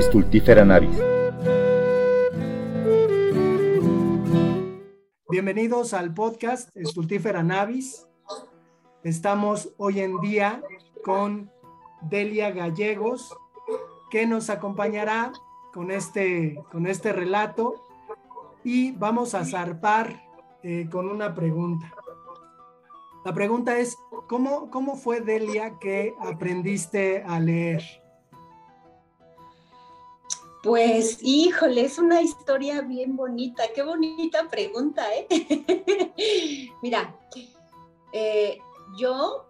Stultifera 0.00 0.64
navis. 0.64 0.96
Bienvenidos 5.28 5.92
al 5.92 6.14
podcast 6.14 6.70
Stultifera 6.76 7.42
navis. 7.42 8.06
Estamos 9.02 9.74
hoy 9.76 9.98
en 9.98 10.20
día 10.20 10.62
con 11.02 11.50
Delia 12.02 12.52
Gallegos, 12.52 13.36
que 14.08 14.24
nos 14.24 14.50
acompañará 14.50 15.32
con 15.72 15.90
este, 15.90 16.62
con 16.70 16.86
este 16.86 17.12
relato 17.12 17.74
y 18.62 18.92
vamos 18.92 19.34
a 19.34 19.44
zarpar 19.44 20.22
eh, 20.62 20.88
con 20.92 21.08
una 21.08 21.34
pregunta. 21.34 21.92
La 23.24 23.34
pregunta 23.34 23.76
es, 23.78 23.96
¿cómo, 24.28 24.70
¿cómo 24.70 24.94
fue 24.94 25.20
Delia 25.22 25.78
que 25.80 26.14
aprendiste 26.20 27.24
a 27.24 27.40
leer? 27.40 27.82
Pues, 30.62 31.18
híjole, 31.22 31.82
es 31.82 31.98
una 31.98 32.20
historia 32.20 32.82
bien 32.82 33.16
bonita. 33.16 33.64
Qué 33.74 33.82
bonita 33.82 34.48
pregunta, 34.50 35.06
¿eh? 35.14 35.26
Mira, 36.82 37.16
eh, 38.12 38.58
yo 38.98 39.46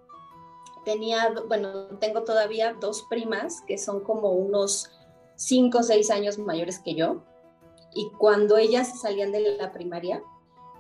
tenía, 0.85 1.35
bueno, 1.49 1.87
tengo 1.99 2.25
todavía 2.25 2.75
dos 2.75 3.07
primas 3.09 3.63
que 3.67 3.79
son 3.79 4.01
como 4.01 4.33
unos 4.33 4.91
cinco 5.37 5.79
o 5.79 5.83
seis 5.83 6.11
años 6.11 6.39
mayores 6.39 6.79
que 6.81 6.95
yo. 6.95 7.23
Y 7.95 8.11
cuando 8.19 8.59
ellas 8.59 9.01
salían 9.01 9.33
de 9.33 9.57
la 9.57 9.73
primaria, 9.73 10.23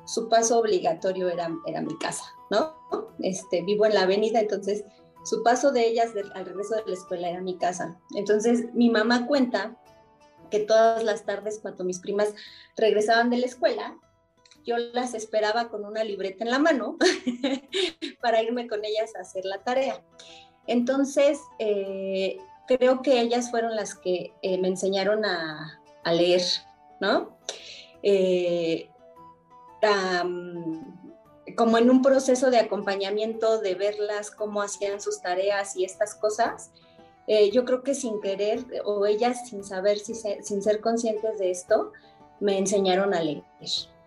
su 0.05 0.29
paso 0.29 0.59
obligatorio 0.59 1.29
era, 1.29 1.51
era 1.67 1.81
mi 1.81 1.97
casa, 1.99 2.25
¿no? 2.51 2.75
Este, 3.21 3.63
vivo 3.63 3.87
en 3.87 3.95
la 3.95 4.03
avenida, 4.03 4.41
entonces 4.41 4.85
su 5.25 5.43
paso 5.43 5.73
de 5.73 5.87
ellas 5.87 6.13
al 6.35 6.45
regreso 6.47 6.77
de 6.77 6.83
la 6.87 6.95
escuela 6.95 7.31
era 7.31 7.41
mi 7.41 7.57
casa. 7.57 7.99
Entonces 8.15 8.73
mi 8.75 8.91
mamá 8.91 9.27
cuenta 9.27 9.77
que 10.51 10.61
todas 10.61 11.05
las 11.05 11.25
tardes 11.25 11.59
cuando 11.61 11.85
mis 11.85 12.01
primas 12.01 12.35
regresaban 12.77 13.31
de 13.31 13.39
la 13.39 13.47
escuela, 13.47 13.97
yo 14.65 14.77
las 14.77 15.15
esperaba 15.15 15.69
con 15.71 15.85
una 15.85 16.05
libreta 16.05 16.45
en 16.45 16.51
la 16.51 16.59
mano 16.59 16.97
para 18.21 18.43
irme 18.43 18.69
con 18.69 18.85
ellas 18.85 19.17
a 19.17 19.21
hacer 19.21 19.45
la 19.45 19.63
tarea. 19.63 20.03
Entonces, 20.67 21.41
eh, 21.59 22.37
creo 22.67 23.01
que 23.01 23.21
ellas 23.21 23.51
fueron 23.51 23.75
las 23.75 23.95
que 23.95 24.35
eh, 24.43 24.59
me 24.59 24.69
enseñaron 24.69 25.25
a, 25.25 25.81
leer, 26.05 26.43
¿no? 27.01 27.39
Eh, 28.03 28.89
como 31.55 31.77
en 31.77 31.91
un 31.91 32.01
proceso 32.01 32.51
de 32.51 32.59
acompañamiento, 32.59 33.61
de 33.61 33.75
verlas 33.75 34.31
cómo 34.31 34.63
hacían 34.63 35.01
sus 35.01 35.21
tareas 35.21 35.77
y 35.77 35.85
estas 35.85 36.15
cosas, 36.15 36.71
eh, 37.29 37.51
yo 37.51 37.65
creo 37.65 37.83
que 37.83 37.95
sin 37.95 38.21
querer 38.21 38.65
o 38.85 39.07
ellas 39.07 39.49
sin 39.49 39.63
saber, 39.63 39.99
sin 39.99 40.63
ser 40.63 40.81
conscientes 40.81 41.39
de 41.39 41.51
esto, 41.51 41.93
me 42.41 42.59
enseñaron 42.59 43.15
a 43.15 43.23
leer. 43.23 43.43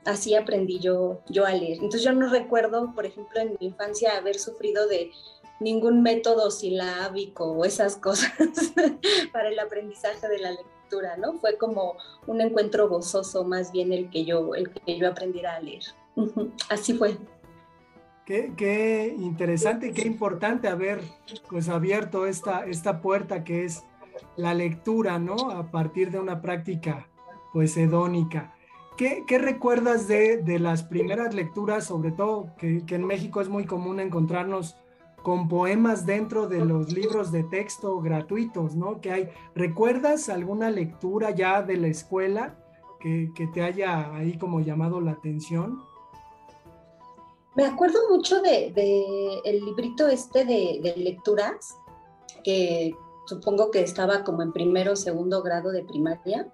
Así 0.06 0.34
aprendí 0.36 0.80
yo, 0.80 1.22
yo 1.30 1.46
a 1.46 1.54
leer. 1.54 1.76
Entonces 1.76 2.04
yo 2.04 2.14
no 2.14 2.30
recuerdo, 2.30 2.94
por 2.96 3.06
ejemplo, 3.06 3.40
en 3.40 3.56
mi 3.60 3.68
infancia 3.68 4.18
haber 4.18 4.40
sufrido 4.40 4.88
de 4.88 5.12
ningún 5.60 6.02
método 6.02 6.50
silábico 6.50 7.52
o 7.52 7.64
esas 7.64 7.96
cosas 7.96 8.32
para 9.32 9.50
el 9.50 9.60
aprendizaje 9.60 10.28
de 10.28 10.40
la 10.40 10.52
lectura, 10.52 11.18
¿no? 11.18 11.40
Fue 11.40 11.58
como 11.58 11.98
un 12.26 12.42
encuentro 12.42 12.90
gozoso 12.90 13.44
más 13.44 13.72
bien 13.72 13.94
el 13.94 14.10
que 14.10 14.26
yo, 14.26 14.56
el 14.56 14.72
que 14.72 14.98
yo 14.98 15.08
aprendiera 15.08 15.56
a 15.56 15.60
leer. 15.62 15.84
Así 16.70 16.94
fue. 16.96 17.18
Qué, 18.32 18.54
qué, 18.56 19.14
interesante 19.20 19.88
y 19.88 19.92
qué 19.92 20.08
importante 20.08 20.70
haber 20.70 21.02
pues 21.50 21.68
abierto 21.68 22.26
esta, 22.26 22.66
esta 22.66 23.02
puerta 23.02 23.44
que 23.44 23.66
es 23.66 23.84
la 24.38 24.54
lectura, 24.54 25.20
¿no? 25.20 25.52
A 25.52 25.70
partir 25.70 26.12
de 26.12 26.20
una 26.22 26.42
práctica 26.42 27.10
pues 27.52 27.76
hedónica. 27.76 28.56
¿Qué, 28.96 29.26
qué 29.28 29.38
recuerdas 29.38 30.08
de, 30.08 30.38
de, 30.38 30.60
las 30.60 30.84
primeras 30.84 31.34
lecturas, 31.34 31.84
sobre 31.84 32.14
todo 32.14 32.56
que, 32.58 32.86
que 32.86 32.96
en 32.96 33.04
México 33.04 33.42
es 33.42 33.50
muy 33.50 33.66
común 33.66 34.00
encontrarnos 34.00 34.78
con 35.24 35.50
poemas 35.50 36.06
dentro 36.06 36.48
de 36.48 36.64
los 36.64 36.94
libros 36.94 37.34
de 37.34 37.44
texto 37.44 38.00
gratuitos, 38.00 38.78
¿no? 38.78 39.02
Que 39.02 39.12
hay. 39.12 39.30
¿Recuerdas 39.56 40.30
alguna 40.30 40.70
lectura 40.70 41.32
ya 41.32 41.64
de 41.64 41.76
la 41.76 41.88
escuela 41.88 42.56
que, 43.02 43.34
que 43.36 43.48
te 43.48 43.62
haya 43.62 44.16
ahí 44.16 44.38
como 44.38 44.62
llamado 44.62 45.02
la 45.02 45.12
atención? 45.12 45.91
Me 47.56 47.66
acuerdo 47.66 48.00
mucho 48.10 48.42
de, 48.42 49.42
el 49.44 49.66
librito 49.66 50.08
este 50.08 50.46
de, 50.46 50.94
lecturas, 50.98 51.78
que 52.44 52.94
supongo 53.28 53.72
que 53.72 53.82
estaba 53.82 54.24
como 54.24 54.42
en 54.42 54.54
primero 54.54 54.94
o 54.94 54.96
segundo 54.96 55.42
grado 55.42 55.72
de 55.72 55.84
primaria. 55.84 56.52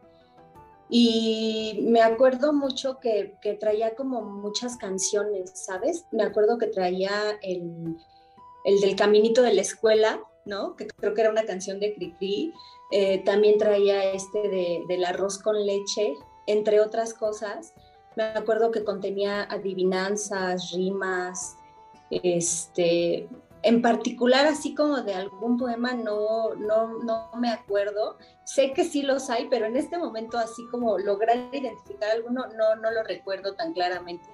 Y 0.89 1.81
me 1.83 2.01
acuerdo 2.01 2.53
mucho 2.53 2.99
que, 2.99 3.35
que 3.41 3.53
traía 3.53 3.95
como 3.95 4.21
muchas 4.21 4.77
canciones, 4.77 5.51
¿sabes? 5.53 6.05
Me 6.11 6.23
acuerdo 6.23 6.57
que 6.57 6.67
traía 6.67 7.37
el, 7.41 7.97
el 8.63 8.79
del 8.81 8.95
caminito 8.95 9.41
de 9.43 9.53
la 9.53 9.61
escuela, 9.61 10.21
¿no? 10.45 10.75
Que 10.75 10.87
creo 10.87 11.13
que 11.13 11.21
era 11.21 11.29
una 11.29 11.45
canción 11.45 11.79
de 11.79 11.93
Cricri. 11.93 12.53
Eh, 12.91 13.23
también 13.23 13.57
traía 13.57 14.11
este 14.11 14.39
de, 14.49 14.83
del 14.87 15.05
arroz 15.05 15.39
con 15.39 15.65
leche, 15.65 16.15
entre 16.47 16.79
otras 16.81 17.13
cosas. 17.13 17.73
Me 18.17 18.23
acuerdo 18.23 18.71
que 18.71 18.83
contenía 18.83 19.43
adivinanzas, 19.43 20.71
rimas, 20.71 21.55
este, 22.09 23.29
en 23.61 23.81
particular 23.81 24.47
así 24.47 24.73
como 24.73 25.01
de 25.01 25.13
algún 25.13 25.57
poema 25.57 25.93
no, 25.93 26.55
no, 26.55 26.97
no 27.03 27.29
me 27.37 27.49
acuerdo. 27.49 28.17
Sé 28.43 28.73
que 28.73 28.83
sí 28.83 29.03
los 29.03 29.29
hay, 29.29 29.47
pero 29.49 29.67
en 29.67 29.77
este 29.77 29.97
momento 29.97 30.37
así 30.37 30.65
como 30.71 30.97
lograr 30.97 31.37
identificar 31.53 32.09
alguno 32.09 32.47
no, 32.57 32.75
no 32.75 32.91
lo 32.91 33.03
recuerdo 33.03 33.53
tan 33.53 33.73
claramente 33.73 34.27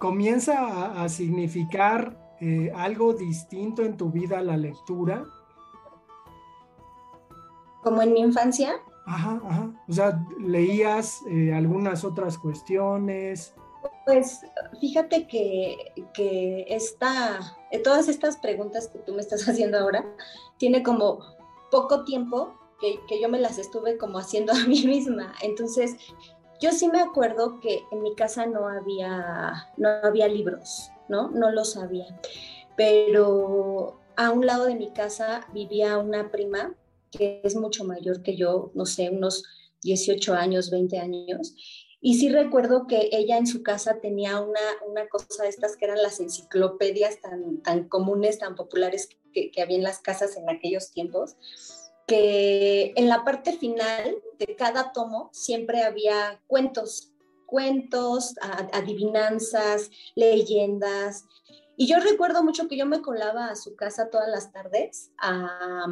comienza 0.00 1.02
a, 1.02 1.08
significar 1.10 2.16
eh, 2.40 2.72
algo 2.74 3.12
distinto 3.12 3.82
en 3.82 3.98
tu 3.98 4.10
vida 4.10 4.40
la 4.40 4.56
lectura? 4.56 5.26
¿Como 7.82 8.00
en 8.00 8.14
mi 8.14 8.20
infancia? 8.20 8.80
Ajá, 9.06 9.40
ajá. 9.44 9.70
O 9.88 9.92
sea, 9.92 10.24
leías 10.38 11.20
eh, 11.28 11.52
algunas 11.52 12.04
otras 12.04 12.38
cuestiones. 12.38 13.54
Pues 14.04 14.40
fíjate 14.80 15.26
que, 15.26 15.76
que 16.14 16.66
esta, 16.68 17.56
todas 17.82 18.08
estas 18.08 18.36
preguntas 18.36 18.88
que 18.88 18.98
tú 18.98 19.14
me 19.14 19.20
estás 19.20 19.42
haciendo 19.48 19.78
ahora, 19.78 20.04
tiene 20.58 20.82
como 20.82 21.20
poco 21.70 22.04
tiempo 22.04 22.54
que, 22.80 23.00
que 23.08 23.20
yo 23.20 23.28
me 23.28 23.40
las 23.40 23.58
estuve 23.58 23.96
como 23.96 24.18
haciendo 24.18 24.52
a 24.54 24.66
mí 24.66 24.86
misma. 24.86 25.34
Entonces, 25.42 25.96
yo 26.60 26.72
sí 26.72 26.88
me 26.88 27.00
acuerdo 27.00 27.58
que 27.60 27.82
en 27.90 28.02
mi 28.02 28.14
casa 28.14 28.46
no 28.46 28.68
había, 28.68 29.68
no 29.76 29.88
había 30.02 30.28
libros, 30.28 30.90
¿no? 31.08 31.30
No 31.30 31.50
los 31.50 31.76
había. 31.76 32.06
Pero 32.76 33.98
a 34.16 34.30
un 34.30 34.44
lado 34.44 34.66
de 34.66 34.74
mi 34.74 34.90
casa 34.90 35.46
vivía 35.52 35.98
una 35.98 36.30
prima 36.30 36.74
que 37.10 37.40
es 37.44 37.56
mucho 37.56 37.84
mayor 37.84 38.22
que 38.22 38.36
yo, 38.36 38.70
no 38.74 38.86
sé, 38.86 39.10
unos 39.10 39.44
18 39.82 40.34
años, 40.34 40.70
20 40.70 40.98
años. 40.98 41.54
Y 42.00 42.18
sí 42.18 42.30
recuerdo 42.30 42.86
que 42.86 43.10
ella 43.12 43.36
en 43.36 43.46
su 43.46 43.62
casa 43.62 44.00
tenía 44.00 44.40
una, 44.40 44.60
una 44.88 45.06
cosa 45.08 45.42
de 45.42 45.50
estas 45.50 45.76
que 45.76 45.84
eran 45.84 46.02
las 46.02 46.20
enciclopedias 46.20 47.20
tan, 47.20 47.62
tan 47.62 47.88
comunes, 47.88 48.38
tan 48.38 48.54
populares 48.54 49.08
que, 49.32 49.50
que 49.50 49.62
había 49.62 49.76
en 49.76 49.82
las 49.82 49.98
casas 50.00 50.36
en 50.36 50.48
aquellos 50.48 50.92
tiempos 50.92 51.36
que 52.10 52.92
en 52.96 53.08
la 53.08 53.22
parte 53.24 53.52
final 53.52 54.16
de 54.36 54.56
cada 54.56 54.90
tomo 54.90 55.30
siempre 55.32 55.84
había 55.84 56.42
cuentos, 56.48 57.12
cuentos, 57.46 58.34
adivinanzas, 58.72 59.90
leyendas. 60.16 61.24
Y 61.76 61.86
yo 61.86 62.00
recuerdo 62.00 62.42
mucho 62.42 62.66
que 62.66 62.76
yo 62.76 62.84
me 62.84 63.00
colaba 63.00 63.46
a 63.46 63.54
su 63.54 63.76
casa 63.76 64.10
todas 64.10 64.28
las 64.28 64.50
tardes 64.50 65.12
a, 65.18 65.86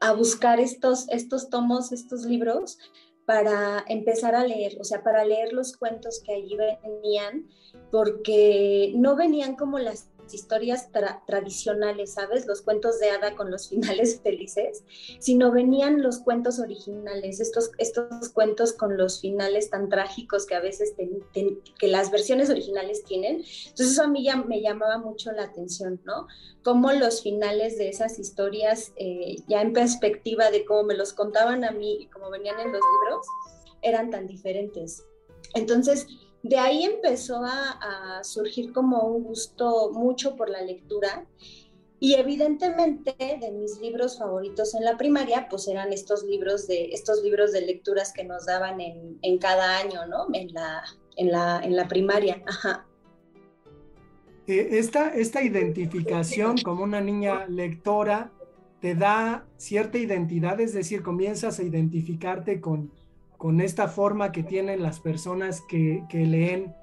a 0.00 0.12
buscar 0.12 0.60
estos, 0.60 1.08
estos 1.08 1.50
tomos, 1.50 1.92
estos 1.92 2.24
libros 2.24 2.78
para 3.26 3.84
empezar 3.88 4.34
a 4.34 4.46
leer, 4.46 4.78
o 4.80 4.84
sea, 4.84 5.02
para 5.02 5.24
leer 5.24 5.52
los 5.52 5.76
cuentos 5.76 6.22
que 6.24 6.32
allí 6.32 6.56
venían, 6.56 7.46
porque 7.90 8.92
no 8.96 9.16
venían 9.16 9.54
como 9.54 9.78
las 9.78 10.08
historias 10.34 10.88
tradicionales, 11.26 12.14
¿sabes? 12.14 12.46
Los 12.46 12.62
cuentos 12.62 12.98
de 12.98 13.10
hada 13.10 13.34
con 13.34 13.50
los 13.50 13.68
finales 13.70 14.20
felices, 14.20 14.84
sino 15.18 15.50
venían 15.50 16.02
los 16.02 16.18
cuentos 16.18 16.58
originales, 16.58 17.40
estos, 17.40 17.70
estos 17.78 18.28
cuentos 18.30 18.72
con 18.72 18.96
los 18.96 19.20
finales 19.20 19.70
tan 19.70 19.88
trágicos 19.88 20.46
que 20.46 20.54
a 20.54 20.60
veces 20.60 20.94
que 20.96 21.88
las 21.88 22.10
versiones 22.10 22.50
originales 22.50 23.04
tienen. 23.04 23.36
Entonces 23.36 23.92
eso 23.92 24.02
a 24.02 24.08
mí 24.08 24.24
ya 24.24 24.36
me 24.36 24.60
llamaba 24.60 24.98
mucho 24.98 25.32
la 25.32 25.44
atención, 25.44 26.00
¿no? 26.04 26.26
Cómo 26.62 26.92
los 26.92 27.22
finales 27.22 27.78
de 27.78 27.88
esas 27.88 28.18
historias, 28.18 28.92
eh, 28.96 29.36
ya 29.46 29.62
en 29.62 29.72
perspectiva 29.72 30.50
de 30.50 30.64
cómo 30.64 30.84
me 30.84 30.94
los 30.94 31.12
contaban 31.12 31.64
a 31.64 31.70
mí 31.70 31.98
y 32.00 32.06
cómo 32.06 32.30
venían 32.30 32.58
en 32.60 32.72
los 32.72 32.82
libros, 32.82 33.26
eran 33.82 34.10
tan 34.10 34.26
diferentes. 34.26 35.04
Entonces, 35.54 36.06
de 36.42 36.58
ahí 36.58 36.84
empezó 36.84 37.42
a, 37.44 38.22
surgir 38.22 38.72
como 38.72 39.02
un 39.02 39.22
gusto 39.24 39.90
mucho 39.92 40.34
por 40.36 40.50
la 40.50 40.62
lectura 40.62 41.26
Y 42.00 42.14
evidentemente 42.14 43.14
de 43.18 43.50
mis 43.52 43.80
libros 43.80 44.18
favoritos 44.18 44.74
en 44.74 44.84
la 44.84 44.96
primaria, 44.96 45.48
pues 45.48 45.66
eran 45.66 45.92
estos 45.92 46.22
libros 46.24 46.66
de, 46.68 46.90
estos 46.92 47.22
libros 47.22 47.52
de 47.52 47.62
lecturas 47.62 48.12
que 48.12 48.24
nos 48.24 48.46
daban 48.46 48.80
en, 48.80 49.18
en 49.22 49.38
cada 49.38 49.78
año, 49.78 50.06
¿no? 50.06 50.26
En 50.32 50.52
la, 50.52 50.84
en 51.16 51.32
la, 51.32 51.60
en 51.62 51.74
la 51.74 51.88
primaria. 51.88 52.42
Ajá. 52.46 52.86
Eh, 54.46 54.78
esta, 54.78 55.10
esta 55.10 55.42
identificación 55.42 56.56
como 56.58 56.82
una 56.82 57.00
niña 57.00 57.46
lectora 57.48 58.32
te 58.80 58.94
da 58.94 59.44
cierta 59.56 59.98
identidad, 59.98 60.60
es 60.60 60.72
decir, 60.72 61.02
comienzas 61.02 61.58
a 61.58 61.64
identificarte 61.64 62.60
con, 62.60 62.92
con 63.38 63.60
esta 63.60 63.86
forma 63.86 64.32
que 64.32 64.42
tienen 64.42 64.82
las 64.82 64.98
personas 64.98 65.62
que, 65.62 66.04
que 66.08 66.26
leen, 66.26 66.74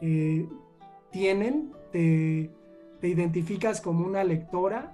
eh, 0.00 0.48
tienen, 1.10 1.72
te, 1.92 2.50
te, 3.00 3.08
identificas 3.08 3.80
como 3.80 4.06
una 4.06 4.22
lectora. 4.22 4.92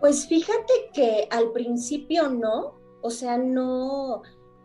Pues 0.00 0.28
fíjate 0.28 0.72
que 0.92 1.26
al 1.30 1.50
principio 1.52 2.28
no, 2.28 2.74
o 3.00 3.10
sea, 3.10 3.38
no, 3.38 4.22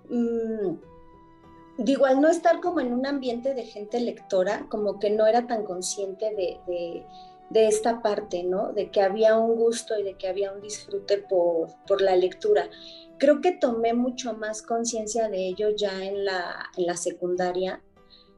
mmm, 0.10 0.76
digo, 1.78 2.06
al 2.06 2.20
no 2.20 2.28
estar 2.28 2.60
como 2.60 2.82
en 2.82 2.94
un 2.94 3.06
ambiente 3.06 3.54
de 3.54 3.64
gente 3.64 4.02
lectora, 4.02 4.68
como 4.70 5.00
que 5.00 5.10
no 5.10 5.26
era 5.26 5.48
tan 5.48 5.64
consciente 5.64 6.26
de, 6.36 6.60
de, 6.68 7.06
de, 7.50 7.68
esta 7.68 8.02
parte, 8.02 8.44
¿no? 8.44 8.74
De 8.74 8.90
que 8.90 9.02
había 9.02 9.38
un 9.38 9.56
gusto 9.56 9.98
y 9.98 10.04
de 10.04 10.16
que 10.16 10.28
había 10.28 10.52
un 10.52 10.62
disfrute 10.62 11.18
por, 11.18 11.70
por 11.88 12.02
la 12.02 12.16
lectura. 12.16 12.70
Creo 13.18 13.42
que 13.42 13.52
tomé 13.52 13.94
mucho 13.94 14.34
más 14.34 14.62
conciencia 14.62 15.30
de 15.30 15.48
ello 15.48 15.70
ya 15.76 16.04
en 16.04 16.26
la, 16.26 16.70
en 16.78 16.86
la 16.86 16.98
secundaria, 16.98 17.82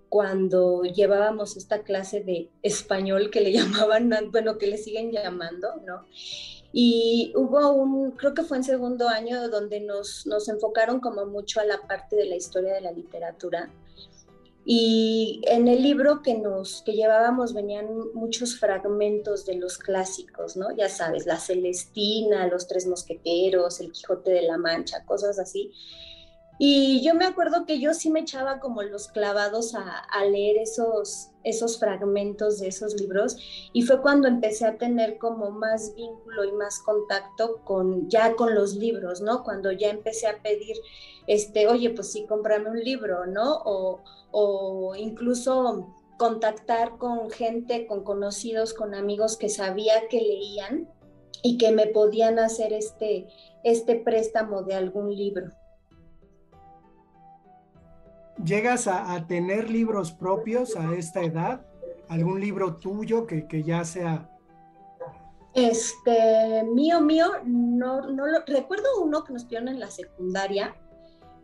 cuando 0.10 0.84
llevábamos 0.84 1.57
esta 1.57 1.84
clase 1.84 2.22
de 2.22 2.50
español 2.62 3.30
que 3.31 3.42
le 3.42 3.52
llamaban, 3.54 4.10
bueno, 4.31 4.57
que 4.57 4.68
le 4.68 4.78
siguen 4.78 5.12
llamando, 5.12 5.75
¿no? 5.86 6.06
Y 6.78 7.31
hubo 7.36 7.72
un, 7.72 8.12
creo 8.12 8.34
que 8.34 8.44
fue 8.44 8.57
en 8.57 8.63
segundo 8.63 9.07
año, 9.07 9.48
donde 9.50 9.80
nos, 9.80 10.28
nos 10.28 10.50
enfocaron 10.50 11.00
como 11.00 11.25
mucho 11.25 11.62
a 11.62 11.66
la 11.66 11.88
parte 11.88 12.18
de 12.18 12.25
la 12.25 12.36
historia 12.36 12.74
de 12.74 12.81
la 12.81 12.92
literatura. 12.92 13.69
Y 14.67 15.41
en 15.45 15.67
el 15.67 15.83
libro 15.83 16.23
que 16.23 16.33
nos 16.33 16.81
que 16.81 16.94
llevábamos 16.94 17.53
venían 17.53 17.85
muchos 18.15 18.57
fragmentos 18.59 19.45
de 19.45 19.57
los 19.57 19.77
clásicos, 19.77 20.57
¿no? 20.57 20.75
Ya 20.75 20.89
sabes, 20.89 21.27
La 21.27 21.38
Celestina, 21.38 22.47
Los 22.47 22.67
Tres 22.67 22.88
Mosqueteros, 22.88 23.79
El 23.79 23.91
Quijote 23.91 24.31
de 24.31 24.41
la 24.41 24.57
Mancha, 24.57 25.06
cosas 25.06 25.38
así. 25.38 25.71
Y 26.57 27.02
yo 27.04 27.13
me 27.16 27.25
acuerdo 27.25 27.66
que 27.66 27.80
yo 27.80 27.94
sí 27.94 28.10
me 28.10 28.22
echaba 28.22 28.60
como 28.60 28.81
los 28.81 29.10
clavados 29.10 29.75
a, 29.75 30.25
leer 30.25 30.57
esos, 30.57 31.31
esos 31.44 31.80
fragmentos 31.80 32.60
de 32.60 32.69
esos 32.69 33.00
libros 33.00 33.38
y 33.74 33.81
fue 33.81 34.02
cuando 34.02 34.30
empecé 34.30 34.66
a 34.66 34.78
tener 34.78 35.18
como 35.18 35.52
más 35.52 35.94
vínculo 35.96 36.46
y 36.46 36.54
más 36.54 36.80
contacto 36.80 37.62
con 37.66 38.10
ya 38.10 38.36
con 38.36 38.56
los 38.56 38.75
libros, 38.75 39.19
¿no? 39.19 39.44
Cuando 39.44 39.72
ya 39.72 39.90
empecé 39.90 40.28
a 40.28 40.42
pedir, 40.42 40.78
este, 41.28 41.68
oye, 41.68 41.90
pues 41.90 42.12
sí, 42.13 42.25
cómprame 42.25 42.69
un 42.69 42.80
libro, 42.80 43.25
¿no? 43.25 43.62
O, 43.66 44.02
o 44.31 44.96
incluso 44.96 45.94
contactar 46.18 46.98
con 46.98 47.30
gente, 47.30 47.86
con 47.86 48.04
conocidos, 48.06 48.74
con 48.74 48.96
amigos 48.96 49.36
que 49.36 49.50
sabía 49.50 50.07
que 50.10 50.22
leían 50.22 50.90
y 51.44 51.57
que 51.57 51.72
me 51.72 51.88
podían 51.88 52.40
hacer 52.40 52.72
este, 52.72 53.28
este 53.63 53.96
préstamo 53.96 54.63
de 54.63 54.75
algún 54.75 55.13
libro. 55.13 55.50
¿Llegas 58.45 58.88
a, 58.88 59.25
tener 59.25 59.71
libros 59.71 60.12
propios 60.12 60.75
a 60.75 60.94
esta 60.94 61.24
edad? 61.24 61.65
¿Algún 62.09 62.39
libro 62.39 62.75
tuyo 62.75 63.25
que, 63.25 63.47
que 63.47 63.63
ya 63.63 63.83
sea... 63.83 64.30
Este, 65.56 66.63
mío, 66.63 67.01
mío, 67.01 67.25
no, 67.44 68.01
no 68.01 68.27
lo... 68.27 68.45
Recuerdo 68.45 69.01
uno 69.01 69.24
que 69.24 69.33
nos 69.33 69.45
pidieron 69.45 69.69
en 69.69 69.80
la 69.80 69.89
secundaria, 69.89 70.75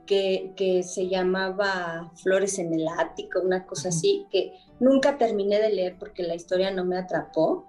que, 0.06 0.53
que, 0.56 0.83
se 0.83 1.07
llamaba 1.07 2.12
Flores 2.21 2.59
en 2.59 2.71
el 2.71 2.88
Ático, 2.88 3.39
una 3.39 3.65
cosa 3.65 3.89
así, 3.89 4.27
que 4.30 4.53
nunca 4.80 5.18
terminé 5.18 5.59
de 5.59 5.74
leer 5.74 5.95
porque 5.98 6.21
la 6.21 6.36
historia 6.36 6.69
no 6.69 6.86
me 6.86 6.98
atrapó. 6.98 7.65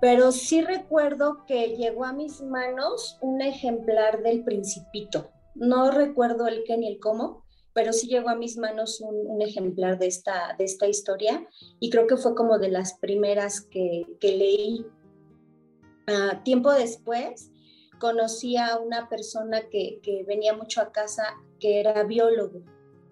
Pero 0.00 0.32
sí 0.32 0.60
recuerdo 0.62 1.44
que 1.46 1.76
llegó 1.76 2.04
a 2.04 2.12
mis 2.12 2.42
manos 2.42 3.16
un 3.20 3.42
ejemplar 3.42 4.24
del 4.24 4.42
Principito. 4.42 5.30
No 5.54 5.92
recuerdo 5.92 6.48
el 6.48 6.64
qué 6.64 6.76
ni 6.78 6.88
el 6.88 6.98
cómo, 6.98 7.44
pero 7.72 7.92
sí 7.92 8.08
llegó 8.08 8.28
a 8.28 8.36
mis 8.36 8.56
manos 8.56 9.00
un, 9.00 9.40
ejemplar 9.40 9.98
de 9.98 10.06
esta, 10.06 10.54
de 10.58 10.64
esta 10.64 10.86
historia 10.86 11.46
y 11.78 11.90
creo 11.90 12.06
que 12.06 12.16
fue 12.16 12.34
como 12.34 12.58
de 12.58 12.68
las 12.68 12.94
primeras 12.98 13.60
que, 13.62 14.04
que 14.20 14.36
leí. 14.36 14.86
Uh, 16.08 16.42
tiempo 16.42 16.72
después 16.72 17.50
conocí 18.00 18.56
a 18.56 18.78
una 18.78 19.08
persona 19.08 19.68
que, 19.70 20.00
que 20.02 20.24
venía 20.24 20.54
mucho 20.54 20.80
a 20.80 20.90
casa 20.90 21.22
que 21.60 21.78
era 21.78 22.02
biólogo 22.02 22.62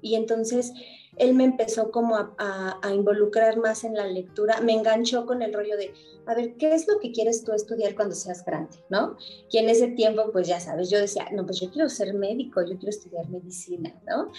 y 0.02 0.16
entonces 0.16 0.72
él 1.18 1.34
me 1.34 1.44
empezó 1.44 1.90
como 1.90 2.16
a, 2.16 2.80
involucrar 2.94 3.58
más 3.58 3.84
en 3.84 3.94
la 3.94 4.06
lectura, 4.06 4.60
me 4.60 4.72
enganchó 4.72 5.26
con 5.26 5.42
el 5.42 5.52
rollo 5.52 5.76
de, 5.76 5.92
a 6.26 6.34
ver, 6.34 6.54
¿qué 6.56 6.74
es 6.74 6.86
lo 6.86 6.98
que 6.98 7.12
quieres 7.12 7.44
tú 7.44 7.52
estudiar 7.52 7.94
cuando 7.94 8.14
seas 8.14 8.44
grande? 8.44 8.76
¿No? 8.88 9.16
Y 9.50 9.58
en 9.58 9.68
ese 9.68 9.88
tiempo, 9.88 10.30
pues 10.32 10.48
ya 10.48 10.60
sabes, 10.60 10.90
yo 10.90 10.98
decía, 10.98 11.26
no, 11.32 11.44
pues 11.44 11.60
yo 11.60 11.70
quiero 11.70 11.88
ser 11.88 12.14
médico, 12.14 12.60
yo 12.62 12.76
quiero 12.76 12.90
estudiar 12.90 13.28
medicina, 13.28 13.94
¿no? 14.06 14.30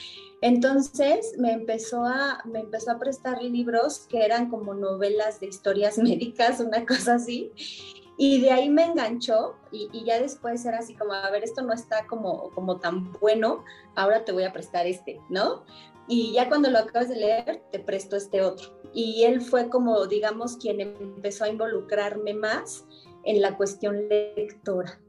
Entonces 0.41 1.35
me 1.37 1.51
empezó 1.51 2.05
a, 2.05 2.41
me 2.45 2.59
empezó 2.59 2.91
a 2.91 2.99
prestar 2.99 3.43
libros 3.43 4.05
que 4.09 4.23
eran 4.23 4.49
como 4.49 4.73
novelas 4.73 5.39
de 5.39 5.47
historias 5.47 5.97
médicas, 5.99 6.59
una 6.59 6.85
cosa 6.85 7.15
así. 7.15 7.51
Y 8.21 8.41
de 8.41 8.51
ahí 8.51 8.69
me 8.69 8.83
enganchó 8.83 9.55
y, 9.71 10.03
ya 10.03 10.19
después 10.19 10.65
era 10.65 10.79
así 10.79 10.93
como, 10.93 11.13
a 11.13 11.31
ver, 11.31 11.43
esto 11.43 11.61
no 11.61 11.73
está 11.73 12.05
como, 12.05 12.51
como 12.51 12.77
tan 12.77 13.13
bueno, 13.13 13.63
ahora 13.95 14.25
te 14.25 14.33
voy 14.33 14.43
a 14.43 14.51
prestar 14.51 14.85
este, 14.85 15.19
¿no? 15.29 15.63
y 16.09 16.33
ya 16.33 16.49
cuando 16.49 16.71
lo 16.71 16.79
acabas 16.79 17.07
de 17.07 17.15
leer, 17.15 17.61
te 17.71 17.79
presto 17.79 18.15
este 18.15 18.41
otro. 18.41 18.69
Y 18.93 19.23
él 19.25 19.41
fue 19.41 19.69
como, 19.69 20.07
digamos, 20.07 20.57
quien 20.57 20.81
empezó 20.81 21.43
a 21.43 21.49
involucrarme 21.49 22.33
más 22.33 22.83
en 23.23 23.41
la 23.41 23.55
cuestión 23.55 24.09
lectora. 24.09 24.99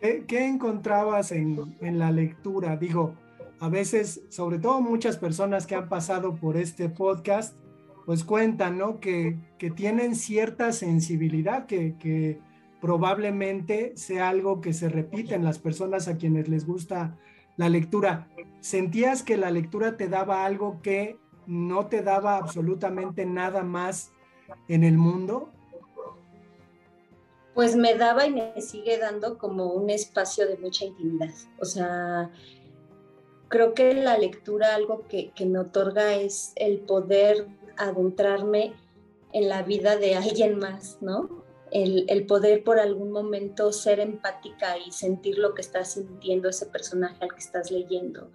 ¿Qué, 0.00 0.46
encontrabas 0.46 1.32
en, 1.32 1.76
en, 1.80 1.98
la 1.98 2.12
lectura? 2.12 2.76
Digo, 2.76 3.14
a 3.58 3.68
veces, 3.68 4.22
sobre 4.28 4.60
todo 4.60 4.80
muchas 4.80 5.16
personas 5.16 5.66
que 5.66 5.74
han 5.74 5.88
pasado 5.88 6.36
por 6.36 6.56
este 6.56 6.88
podcast, 6.88 7.56
pues 8.10 8.24
cuentan, 8.24 8.76
¿no? 8.76 8.98
Que, 8.98 9.38
que 9.56 9.70
tienen 9.70 10.16
cierta 10.16 10.72
sensibilidad, 10.72 11.66
que, 11.66 12.40
probablemente 12.80 13.96
sea 13.96 14.30
algo 14.30 14.60
que 14.60 14.72
se 14.72 14.88
repite 14.88 15.36
en 15.36 15.44
las 15.44 15.60
personas 15.60 16.08
a 16.08 16.16
quienes 16.16 16.48
les 16.48 16.66
gusta 16.66 17.16
la 17.56 17.68
lectura. 17.68 18.26
¿Sentías 18.58 19.22
que 19.22 19.36
la 19.36 19.52
lectura 19.52 19.96
te 19.96 20.08
daba 20.08 20.44
algo 20.44 20.82
que 20.82 21.18
no 21.46 21.86
te 21.86 22.02
daba 22.02 22.36
absolutamente 22.36 23.26
nada 23.26 23.62
más 23.62 24.10
en 24.66 24.82
el 24.82 24.98
mundo? 24.98 25.52
Pues 27.54 27.76
me 27.76 27.94
daba 27.94 28.26
y 28.26 28.32
me 28.32 28.60
sigue 28.60 28.98
dando 28.98 29.38
como 29.38 29.66
un 29.66 29.88
espacio 29.88 30.48
de 30.48 30.56
mucha 30.56 30.84
intimidad. 30.84 31.30
O 31.60 31.64
sea, 31.64 32.28
creo 33.46 33.72
que 33.72 33.94
la 33.94 34.18
lectura 34.18 34.74
algo 34.74 35.06
que 35.06 35.32
me 35.46 35.60
otorga 35.60 36.16
es 36.16 36.52
el 36.56 36.80
poder 36.80 37.46
adentrarme 37.88 38.74
en 39.32 39.48
la 39.48 39.62
vida 39.62 39.96
de 39.96 40.16
alguien 40.16 40.58
más, 40.58 40.98
¿no? 41.00 41.40
el, 41.70 42.26
poder 42.26 42.64
por 42.64 42.78
algún 42.78 43.12
momento 43.12 43.72
ser 43.72 44.00
empática 44.00 44.76
y 44.78 44.92
sentir 44.92 45.38
lo 45.38 45.54
que 45.54 45.62
está 45.62 45.84
sintiendo 45.84 46.48
ese 46.48 46.66
personaje 46.66 47.16
al 47.20 47.32
que 47.32 47.38
estás 47.38 47.70
leyendo, 47.70 48.30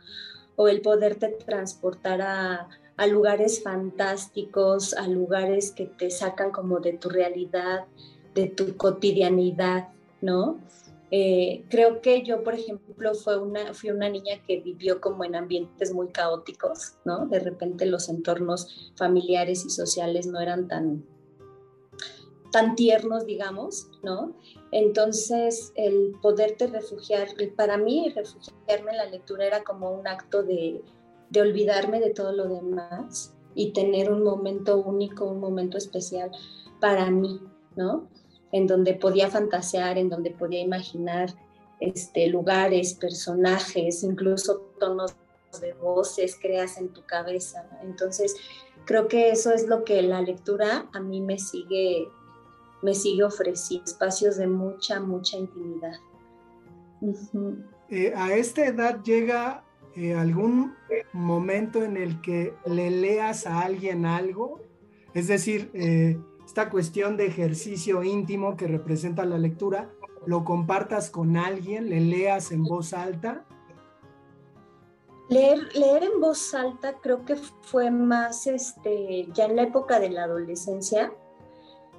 o 0.56 0.68
el 0.68 0.82
poderte 0.82 1.28
transportar 1.46 2.22
a, 2.22 2.70
lugares 3.10 3.62
fantásticos, 3.62 4.94
a 4.94 5.08
lugares 5.08 5.72
que 5.72 5.86
te 5.86 6.10
sacan 6.10 6.52
como 6.52 6.80
de 6.80 6.94
tu 6.94 7.10
realidad, 7.10 7.86
de 8.34 8.48
tu 8.48 8.78
cotidianidad, 8.78 9.90
¿no? 10.22 10.60
Eh, 11.18 11.64
creo 11.70 12.02
que 12.02 12.24
yo, 12.24 12.44
por 12.44 12.56
ejemplo, 12.56 13.14
fue 13.14 13.38
una, 13.38 13.74
fui 13.74 13.90
una 13.90 14.10
niña 14.10 14.44
que 14.46 14.60
vivió 14.60 15.00
como 15.00 15.24
en 15.24 15.36
ambientes 15.36 15.94
muy 15.94 16.10
caóticos, 16.10 16.96
¿no? 17.06 17.26
De 17.28 17.40
repente 17.40 17.86
los 17.86 18.10
entornos 18.10 18.92
familiares 18.98 19.64
y 19.64 19.70
sociales 19.70 20.28
no 20.28 20.42
eran 20.42 20.68
tan, 20.68 21.06
tan 22.52 22.76
tiernos, 22.76 23.26
digamos, 23.26 23.90
¿no? 24.04 24.36
Entonces, 24.74 25.72
el 25.76 26.18
poderte 26.22 26.68
refugiar, 26.68 27.30
para 27.56 27.78
mí 27.78 28.12
refugiarme 28.14 28.92
en 28.92 28.98
la 28.98 29.06
lectura 29.06 29.46
era 29.46 29.64
como 29.64 29.92
un 29.92 30.10
acto 30.10 30.44
de, 30.44 30.82
de 31.30 31.42
olvidarme 31.42 32.02
de 32.02 32.10
todo 32.10 32.34
lo 32.34 32.50
demás 32.50 33.34
y 33.54 33.72
tener 33.72 34.12
un 34.12 34.22
momento 34.22 34.80
único, 34.80 35.24
un 35.24 35.40
momento 35.40 35.78
especial 35.78 36.30
para 36.82 37.10
mí, 37.10 37.40
¿no? 37.78 38.10
En 38.56 38.68
donde 38.68 38.94
podía 38.94 39.30
fantasear, 39.30 39.98
en 39.98 40.10
donde 40.10 40.32
podía 40.32 40.62
imaginar 40.62 41.34
este, 41.80 42.28
lugares, 42.28 42.94
personajes, 42.94 44.04
incluso 44.04 44.62
tonos 44.80 45.14
de 45.60 45.74
voces 45.74 46.38
creas 46.42 46.78
en 46.78 46.90
tu 46.90 47.06
cabeza. 47.06 47.68
Entonces, 47.84 48.36
creo 48.86 49.08
que 49.08 49.30
eso 49.30 49.52
es 49.52 49.68
lo 49.68 49.84
que 49.84 50.02
la 50.02 50.22
lectura 50.22 50.88
a 50.94 51.00
mí 51.00 51.22
me 51.22 51.38
sigue, 51.38 52.08
me 52.82 52.94
sigue 52.94 53.24
ofreciendo, 53.24 53.86
espacios 53.86 54.38
de 54.38 54.48
mucha, 54.48 55.00
mucha 55.00 55.38
intimidad. 55.38 56.00
Eh, 57.90 58.14
a 58.16 58.34
esta 58.36 58.66
edad 58.66 59.04
llega 59.04 59.64
eh, 59.96 60.14
algún 60.14 60.76
momento 61.14 61.84
en 61.84 61.98
el 61.98 62.22
que 62.22 62.54
le 62.66 62.90
leas 62.90 63.46
a 63.48 63.62
alguien 63.62 64.06
algo, 64.06 64.62
es 65.14 65.28
decir, 65.28 65.70
eh, 65.74 66.18
esta 66.56 66.70
cuestión 66.70 67.18
de 67.18 67.26
ejercicio 67.26 68.02
íntimo 68.02 68.56
que 68.56 68.66
representa 68.66 69.26
la 69.26 69.38
lectura, 69.38 69.90
lo 70.26 70.46
compartas 70.46 71.10
con 71.10 71.36
alguien, 71.36 71.90
le 71.90 72.00
leas 72.00 72.54
en 72.54 72.64
voz 72.64 72.94
alta. 72.94 73.46
Leer, 75.30 75.60
leer 75.76 76.04
en 76.04 76.22
voz 76.22 76.54
alta 76.54 76.96
creo 77.02 77.26
que 77.26 77.36
fue 77.36 77.92
más 77.92 78.48
este, 78.48 79.28
ya 79.34 79.48
en 79.48 79.58
la 79.58 79.64
época 79.64 80.00
de 80.00 80.12
la 80.12 80.24
adolescencia. 80.24 81.12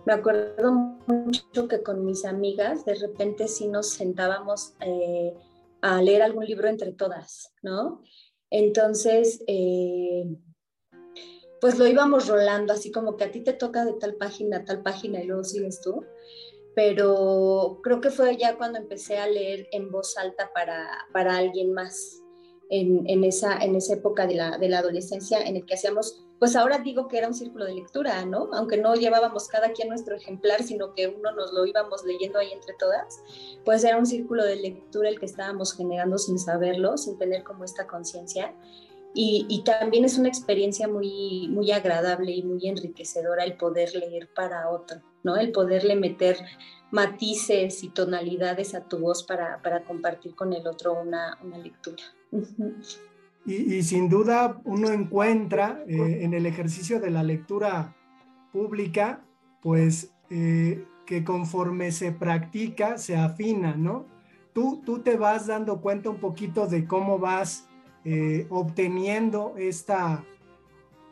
Me 0.07 0.15
acuerdo 0.15 0.73
mucho 0.73 1.69
que 1.69 1.83
con 1.83 2.07
mis 2.07 2.25
amigas 2.25 2.87
de 2.87 2.95
repente 2.95 3.49
sí 3.49 3.69
nos 3.69 3.91
sentábamos 3.91 4.73
eh, 4.81 5.35
a 5.83 6.01
leer 6.01 6.23
algún 6.23 6.47
libro 6.47 6.69
entre 6.69 6.93
todas, 6.93 7.53
¿no? 7.61 8.01
Entonces, 8.49 9.45
eh, 9.49 10.35
pues 11.67 11.81
lo 11.81 11.87
íbamos 11.89 12.29
rolando, 12.29 12.73
así 12.73 12.93
como 12.93 13.17
que 13.17 13.25
a 13.25 13.33
ti 13.33 13.41
te 13.41 13.53
toca 13.53 13.85
de 13.85 13.95
tal 13.95 14.15
página 14.15 14.65
tal 14.65 14.85
página 14.85 15.21
y 15.21 15.27
luego 15.27 15.43
sigues 15.43 15.81
tú. 15.81 16.05
Pero 16.77 17.81
creo 17.83 18.01
que 18.01 18.11
fue 18.11 18.37
ya 18.37 18.57
cuando 18.57 18.79
empecé 18.79 19.19
a 19.19 19.27
leer 19.27 19.67
en 19.73 19.91
voz 19.91 20.17
alta 20.17 20.53
para, 20.55 20.89
para 21.13 21.37
alguien 21.37 21.73
más, 21.73 22.23
en, 22.71 23.25
esa, 23.25 23.59
en 23.59 23.75
esa 23.75 23.95
época 23.95 24.29
de 24.29 24.37
la, 24.37 24.59
de 24.59 24.69
la 24.69 24.79
adolescencia, 24.79 25.41
en 25.41 25.57
el 25.57 25.67
que 25.67 25.75
hacíamos 25.75 26.23
pues 26.39 26.55
ahora 26.55 26.79
digo 26.79 27.09
que 27.09 27.19
era 27.19 27.27
un 27.27 27.35
círculo 27.35 27.65
de 27.65 27.75
lectura, 27.75 28.25
¿no? 28.27 28.51
Aunque 28.53 28.77
no 28.77 28.95
llevábamos 28.95 29.49
cada 29.49 29.73
quien 29.73 29.89
nuestro 29.89 30.15
ejemplar, 30.15 30.63
sino 30.63 30.93
que 30.95 31.09
uno 31.09 31.33
nos 31.33 31.53
lo 31.53 31.67
íbamos 31.67 32.05
leyendo 32.05 32.39
ahí 32.39 32.53
entre 32.53 32.75
todas, 32.79 33.23
pues 33.65 33.83
era 33.83 33.97
un 33.97 34.07
círculo 34.07 34.45
de 34.45 34.57
lectura 34.57 35.09
el 35.09 35.19
que 35.19 35.27
estábamos 35.27 35.75
generando 35.75 36.19
sin 36.19 36.39
saberlo, 36.39 36.97
sin 36.99 37.17
tener 37.19 37.43
como 37.43 37.65
esta 37.65 37.87
conciencia. 37.87 38.55
Y, 39.19 39.63
también 39.65 40.05
es 40.05 40.19
una 40.19 40.29
experiencia 40.29 40.87
muy, 40.89 41.49
muy 41.49 41.71
agradable 41.71 42.33
y 42.33 42.43
muy 42.43 42.69
enriquecedora 42.69 43.45
el 43.45 43.55
poder 43.55 43.95
leer 43.95 44.29
para 44.35 44.69
otro, 44.69 45.01
¿no? 45.25 45.39
El 45.39 45.53
poderle 45.53 45.97
meter 45.97 46.37
matices 46.91 47.83
y 47.83 47.89
tonalidades 47.89 48.75
a 48.75 48.83
tu 48.87 48.99
voz 48.99 49.25
para, 49.25 49.59
compartir 49.87 50.35
con 50.35 50.53
el 50.53 50.67
otro 50.67 51.01
una, 51.01 51.39
una 51.43 51.57
lectura. 51.57 52.03
Y, 53.47 53.83
sin 53.85 54.11
duda 54.11 54.61
uno 54.65 54.91
encuentra 54.91 55.83
eh, 55.89 56.19
en 56.21 56.35
el 56.35 56.45
ejercicio 56.45 57.01
de 57.01 57.11
la 57.11 57.23
lectura 57.23 57.97
pública, 58.53 59.25
pues 59.63 60.13
eh, 60.29 60.85
que 61.07 61.25
conforme 61.25 61.91
se 61.91 62.13
practica, 62.13 62.99
se 62.99 63.17
afina, 63.17 63.77
¿no? 63.77 64.05
Tú, 64.53 64.83
tú 64.85 64.99
te 64.99 65.17
vas 65.17 65.47
dando 65.47 65.81
cuenta 65.81 66.11
un 66.11 66.21
poquito 66.21 66.67
de 66.67 66.87
cómo 66.87 67.19
vas 67.19 67.67
eh, 68.07 68.47
obteniendo 68.49 69.55
esta 69.59 70.25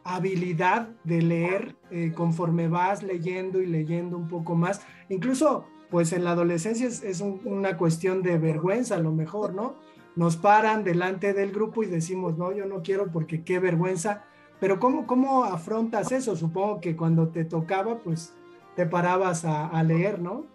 habilidad 0.04 0.88
de 1.04 1.22
leer 1.22 1.76
conforme 2.14 2.68
vas 2.68 3.02
leyendo 3.02 3.60
y 3.60 3.66
leyendo 3.66 4.16
un 4.16 4.28
poco 4.28 4.54
más. 4.54 4.82
Incluso, 5.08 5.66
pues 5.90 6.12
en 6.12 6.24
la 6.24 6.32
adolescencia 6.32 6.86
es, 6.86 7.20
una 7.20 7.76
cuestión 7.76 8.22
de 8.22 8.38
vergüenza 8.38 8.96
a 8.96 8.98
lo 8.98 9.12
mejor, 9.12 9.54
¿no? 9.54 9.76
nos 10.16 10.36
paran 10.36 10.84
delante 10.84 11.32
del 11.32 11.52
grupo 11.52 11.82
y 11.82 11.86
decimos, 11.86 12.38
no, 12.38 12.52
yo 12.52 12.66
no 12.66 12.82
quiero 12.82 13.10
porque 13.10 13.42
qué 13.42 13.58
vergüenza. 13.58 14.24
Pero 14.60 14.78
¿cómo, 14.78 15.06
cómo 15.06 15.44
afrontas 15.44 16.12
eso? 16.12 16.36
Supongo 16.36 16.80
que 16.80 16.96
cuando 16.96 17.28
te 17.28 17.44
tocaba, 17.44 17.98
pues 17.98 18.34
te 18.76 18.86
parabas 18.86 19.44
a, 19.44 19.82
leer, 19.82 20.20
¿no? 20.20 20.46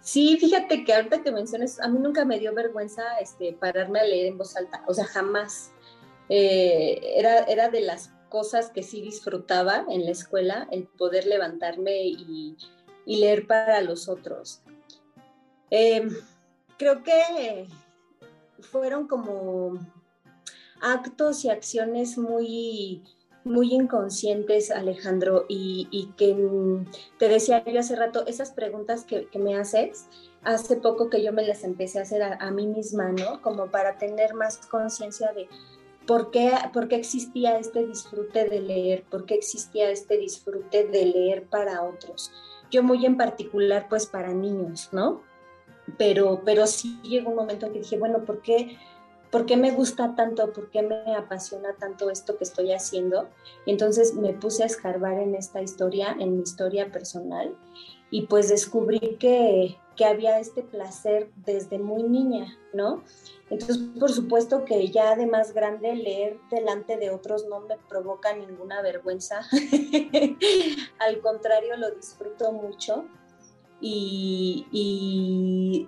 Sí, 0.00 0.38
fíjate 0.38 0.84
que 0.84 0.94
ahorita 0.94 1.22
que 1.22 1.30
mencionas, 1.30 1.78
a 1.80 1.88
mí 1.88 1.98
nunca 1.98 2.24
me 2.24 2.38
dio 2.38 2.54
vergüenza 2.54 3.02
este, 3.20 3.52
pararme 3.52 4.00
a 4.00 4.04
leer 4.04 4.26
en 4.26 4.38
voz 4.38 4.56
alta, 4.56 4.82
o 4.86 4.94
sea, 4.94 5.04
jamás. 5.04 5.72
Eh, 6.28 7.00
era, 7.16 7.40
era 7.44 7.68
de 7.68 7.80
las 7.80 8.12
cosas 8.30 8.70
que 8.70 8.82
sí 8.82 9.02
disfrutaba 9.02 9.84
en 9.90 10.06
la 10.06 10.12
escuela, 10.12 10.68
el 10.70 10.84
poder 10.86 11.26
levantarme 11.26 12.02
y, 12.06 12.56
leer 13.04 13.46
para 13.46 13.82
los 13.82 14.08
otros. 14.08 14.62
Em, 15.68 16.08
creo 16.78 17.02
que 17.02 17.66
fueron 18.60 19.08
como 19.08 19.80
actos 20.80 21.44
y 21.44 21.50
acciones 21.50 22.16
muy, 22.16 23.02
muy 23.44 23.72
inconscientes, 23.72 24.70
Alejandro, 24.70 25.46
y, 25.48 26.12
que 26.16 26.36
te 27.18 27.28
decía 27.28 27.64
yo 27.64 27.80
hace 27.80 27.96
rato, 27.96 28.26
esas 28.26 28.52
preguntas 28.52 29.04
que, 29.04 29.28
me 29.38 29.56
haces, 29.56 30.06
hace 30.42 30.76
poco 30.76 31.10
que 31.10 31.22
yo 31.22 31.32
me 31.32 31.46
las 31.46 31.64
empecé 31.64 31.98
a 31.98 32.02
hacer 32.02 32.22
a, 32.22 32.50
mí 32.50 32.66
misma, 32.66 33.12
¿no? 33.12 33.40
Como 33.42 33.66
para 33.66 33.98
tener 33.98 34.34
más 34.34 34.58
conciencia 34.66 35.32
de 35.32 35.48
por 36.06 36.30
qué, 36.30 36.52
por 36.72 36.88
qué 36.88 36.96
existía 36.96 37.58
este 37.58 37.86
disfrute 37.86 38.44
de 38.44 38.60
leer, 38.60 39.04
por 39.10 39.26
qué 39.26 39.34
existía 39.34 39.90
este 39.90 40.18
disfrute 40.18 40.84
de 40.84 41.06
leer 41.06 41.44
para 41.44 41.82
otros. 41.82 42.32
Yo 42.70 42.82
muy 42.82 43.04
en 43.04 43.16
particular, 43.16 43.86
pues 43.88 44.06
para 44.06 44.32
niños, 44.32 44.90
¿no? 44.92 45.22
pero, 45.96 46.42
pero 46.44 46.66
sí 46.66 46.98
llegó 47.02 47.30
un 47.30 47.36
momento 47.36 47.66
en 47.66 47.72
que 47.72 47.78
dije, 47.80 47.98
bueno, 47.98 48.24
¿por 48.24 48.42
qué, 48.42 48.78
¿por 49.30 49.46
qué 49.46 49.56
me 49.56 49.70
gusta 49.70 50.14
tanto? 50.14 50.52
¿Por 50.52 50.70
qué 50.70 50.82
me 50.82 51.14
apasiona 51.16 51.74
tanto 51.78 52.10
esto 52.10 52.36
que 52.36 52.44
estoy 52.44 52.72
haciendo? 52.72 53.28
Y 53.66 53.70
entonces 53.72 54.14
me 54.14 54.32
puse 54.32 54.62
a 54.62 54.66
escarbar 54.66 55.18
en 55.18 55.34
esta 55.34 55.62
historia, 55.62 56.16
en 56.18 56.36
mi 56.36 56.42
historia 56.42 56.90
personal, 56.90 57.54
y 58.10 58.22
pues 58.22 58.48
descubrí 58.48 59.16
que, 59.20 59.78
que 59.96 60.04
había 60.04 60.40
este 60.40 60.62
placer 60.62 61.30
desde 61.36 61.78
muy 61.78 62.02
niña, 62.02 62.58
¿no? 62.72 63.04
Entonces, 63.50 63.78
por 63.98 64.10
supuesto 64.10 64.64
que 64.64 64.88
ya 64.88 65.16
de 65.16 65.26
más 65.26 65.52
grande 65.52 65.94
leer 65.94 66.38
delante 66.50 66.96
de 66.96 67.10
otros 67.10 67.46
no 67.46 67.60
me 67.60 67.76
provoca 67.88 68.32
ninguna 68.34 68.82
vergüenza. 68.82 69.40
Al 70.98 71.20
contrario, 71.20 71.76
lo 71.76 71.90
disfruto 71.90 72.52
mucho 72.52 73.04
y, 73.80 74.66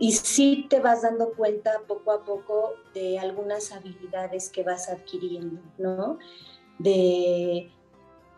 y, 0.01 0.13
sí 0.13 0.67
te 0.69 0.81
vas 0.81 1.03
dando 1.03 1.33
cuenta 1.33 1.83
poco 1.87 2.13
a 2.13 2.25
poco 2.25 2.73
de 2.95 3.19
algunas 3.19 3.73
habilidades 3.73 4.51
que 4.51 4.63
vas 4.63 4.89
adquiriendo, 4.89 5.61
¿no? 5.79 6.19
De, 6.79 7.71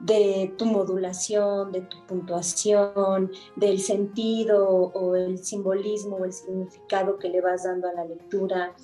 de 0.01 0.55
tu 0.59 0.67
modulación, 0.67 1.71
de 1.73 1.83
tu 1.83 2.05
puntuación, 2.07 3.31
del 3.57 3.81
sentido 3.81 4.67
o 4.69 5.15
el 5.15 5.39
simbolismo 5.39 6.17
o 6.17 6.25
el 6.25 6.33
significado 6.33 7.19
que 7.19 7.29
le 7.29 7.41
vas 7.41 7.65
dando 7.65 7.89
a 7.89 7.93
la 7.93 8.05
lectura. 8.05 8.75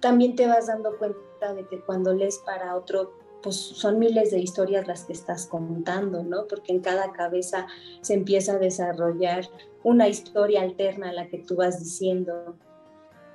También 0.00 0.36
te 0.36 0.46
vas 0.46 0.68
dando 0.68 0.96
cuenta 0.98 1.54
de 1.54 1.66
que 1.66 1.80
cuando 1.80 2.14
lees 2.14 2.38
para 2.38 2.76
otro 2.76 3.21
pues 3.42 3.56
son 3.56 3.98
miles 3.98 4.30
de 4.30 4.38
historias 4.38 4.86
las 4.86 5.04
que 5.04 5.12
estás 5.12 5.46
contando, 5.46 6.22
¿no? 6.22 6.46
Porque 6.48 6.72
en 6.72 6.80
cada 6.80 7.12
cabeza 7.12 7.66
se 8.00 8.14
empieza 8.14 8.54
a 8.54 8.58
desarrollar 8.58 9.48
una 9.82 10.08
historia 10.08 10.62
alterna 10.62 11.10
a 11.10 11.12
la 11.12 11.28
que 11.28 11.38
tú 11.38 11.56
vas 11.56 11.80
diciendo. 11.80 12.56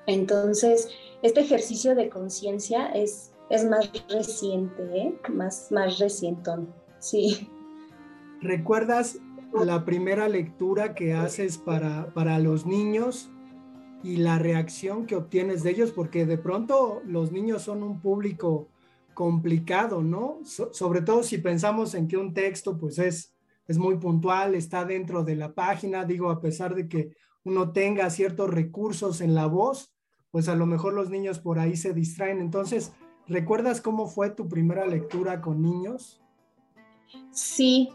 Entonces, 0.06 0.90
este 1.22 1.42
ejercicio 1.42 1.94
de 1.96 2.10
conciencia 2.10 2.88
es, 2.88 3.34
es 3.50 3.66
más 3.66 3.92
reciente, 4.10 4.84
¿eh? 4.96 5.20
Más, 5.30 5.72
más 5.72 6.00
recientón, 6.00 6.74
sí. 7.00 7.50
¿Recuerdas 8.42 9.20
la 9.54 9.84
primera 9.84 10.30
lectura 10.30 10.96
que 10.96 11.14
haces 11.14 11.58
para, 11.58 12.14
para 12.14 12.40
los 12.40 12.66
niños 12.66 13.30
y 14.04 14.18
la 14.18 14.40
reacción 14.40 15.06
que 15.06 15.16
obtienes 15.16 15.64
de 15.64 15.72
ellos? 15.72 15.92
Porque 15.92 16.26
de 16.26 16.38
pronto 16.38 17.02
los 17.06 17.32
niños 17.32 17.64
son 17.64 17.84
un 17.84 18.00
público 18.00 18.70
complicado, 19.17 20.03
¿no? 20.03 20.41
sobre 20.43 21.01
todo 21.01 21.24
si 21.24 21.39
pensamos 21.39 21.95
en 21.95 22.07
que 22.07 22.17
un 22.17 22.36
texto 22.36 22.77
pues 22.77 23.00
es, 23.00 23.33
es 23.67 23.79
muy 23.79 23.97
puntual, 23.97 24.53
está 24.53 24.86
dentro 24.86 25.24
de 25.24 25.36
la 25.36 25.55
página, 25.55 26.05
digo, 26.05 26.29
a 26.29 26.39
pesar 26.39 26.75
de 26.75 26.88
que 26.88 27.15
uno 27.43 27.71
tenga 27.71 28.12
ciertos 28.12 28.47
recursos 28.51 29.19
en 29.21 29.33
la 29.33 29.47
voz, 29.47 29.91
pues 30.29 30.47
a 30.50 30.55
lo 30.55 30.67
mejor 30.67 30.93
los 30.93 31.09
niños 31.09 31.39
por 31.39 31.57
ahí 31.57 31.75
se 31.75 31.95
distraen. 31.95 32.41
Entonces, 32.41 32.93
¿recuerdas 33.25 33.81
cómo 33.81 34.05
fue 34.05 34.29
tu 34.29 34.47
primera 34.47 34.86
lectura 34.86 35.41
con 35.41 35.63
niños? 35.63 36.21
Sí, 37.31 37.89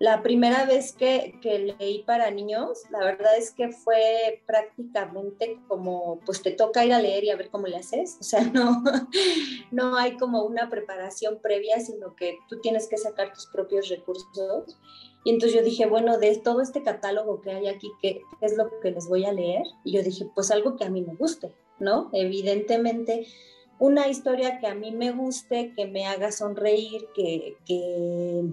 la 0.00 0.22
primera 0.22 0.64
vez 0.66 0.92
que, 0.92 1.38
leí 1.78 2.02
para 2.02 2.30
niños, 2.30 2.82
la 2.90 2.98
verdad 2.98 3.36
es 3.38 3.52
que 3.52 3.70
fue 3.70 4.42
prácticamente 4.46 5.58
como, 5.68 6.20
pues 6.26 6.42
te 6.42 6.50
toca 6.50 6.84
ir 6.84 6.92
a 6.92 7.00
leer 7.00 7.24
y 7.24 7.30
a 7.30 7.36
ver 7.36 7.48
cómo 7.50 7.66
le 7.68 7.76
haces. 7.76 8.18
O 8.20 8.24
sea, 8.24 8.40
no, 8.52 8.82
no 9.70 9.96
hay 9.96 10.16
como 10.16 10.42
una 10.42 10.68
preparación 10.68 11.38
previa, 11.40 11.80
sino 11.80 12.16
que 12.16 12.38
tú 12.48 12.60
tienes 12.60 12.88
que 12.88 12.96
sacar 12.96 13.32
tus 13.32 13.46
propios 13.46 13.88
recursos. 13.88 14.78
Y 15.24 15.30
entonces 15.30 15.58
yo 15.58 15.64
dije, 15.64 15.86
bueno, 15.86 16.18
de 16.18 16.36
todo 16.38 16.60
este 16.60 16.82
catálogo 16.82 17.40
que 17.40 17.52
hay 17.52 17.68
aquí, 17.68 17.90
¿qué, 18.02 18.20
es 18.40 18.56
lo 18.56 18.80
que 18.80 18.90
les 18.90 19.08
voy 19.08 19.24
a 19.24 19.32
leer? 19.32 19.62
Y 19.84 19.92
yo 19.92 20.02
dije, 20.02 20.26
pues 20.34 20.50
algo 20.50 20.76
que 20.76 20.84
a 20.84 20.90
mí 20.90 21.02
me 21.02 21.14
guste, 21.14 21.52
¿no? 21.78 22.10
Evidentemente, 22.12 23.26
una 23.78 24.08
historia 24.08 24.58
que 24.58 24.66
a 24.66 24.74
mí 24.74 24.90
me 24.90 25.12
guste, 25.12 25.72
que 25.74 25.86
me 25.86 26.04
haga 26.04 26.30
sonreír, 26.30 27.06
que, 27.14 27.56
que 27.64 28.44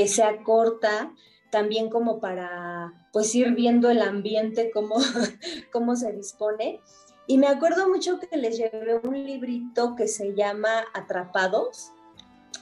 que 0.00 0.08
sea 0.08 0.42
corta, 0.44 1.12
también 1.50 1.90
como 1.90 2.20
para 2.20 3.06
pues 3.12 3.34
ir 3.34 3.50
viendo 3.54 3.90
el 3.90 4.00
ambiente, 4.00 4.70
cómo, 4.72 4.96
cómo 5.72 5.94
se 5.94 6.10
dispone. 6.12 6.80
Y 7.26 7.36
me 7.36 7.48
acuerdo 7.48 7.86
mucho 7.86 8.18
que 8.18 8.34
les 8.38 8.56
llevé 8.56 8.98
un 9.04 9.26
librito 9.26 9.96
que 9.96 10.08
se 10.08 10.34
llama 10.34 10.86
Atrapados, 10.94 11.90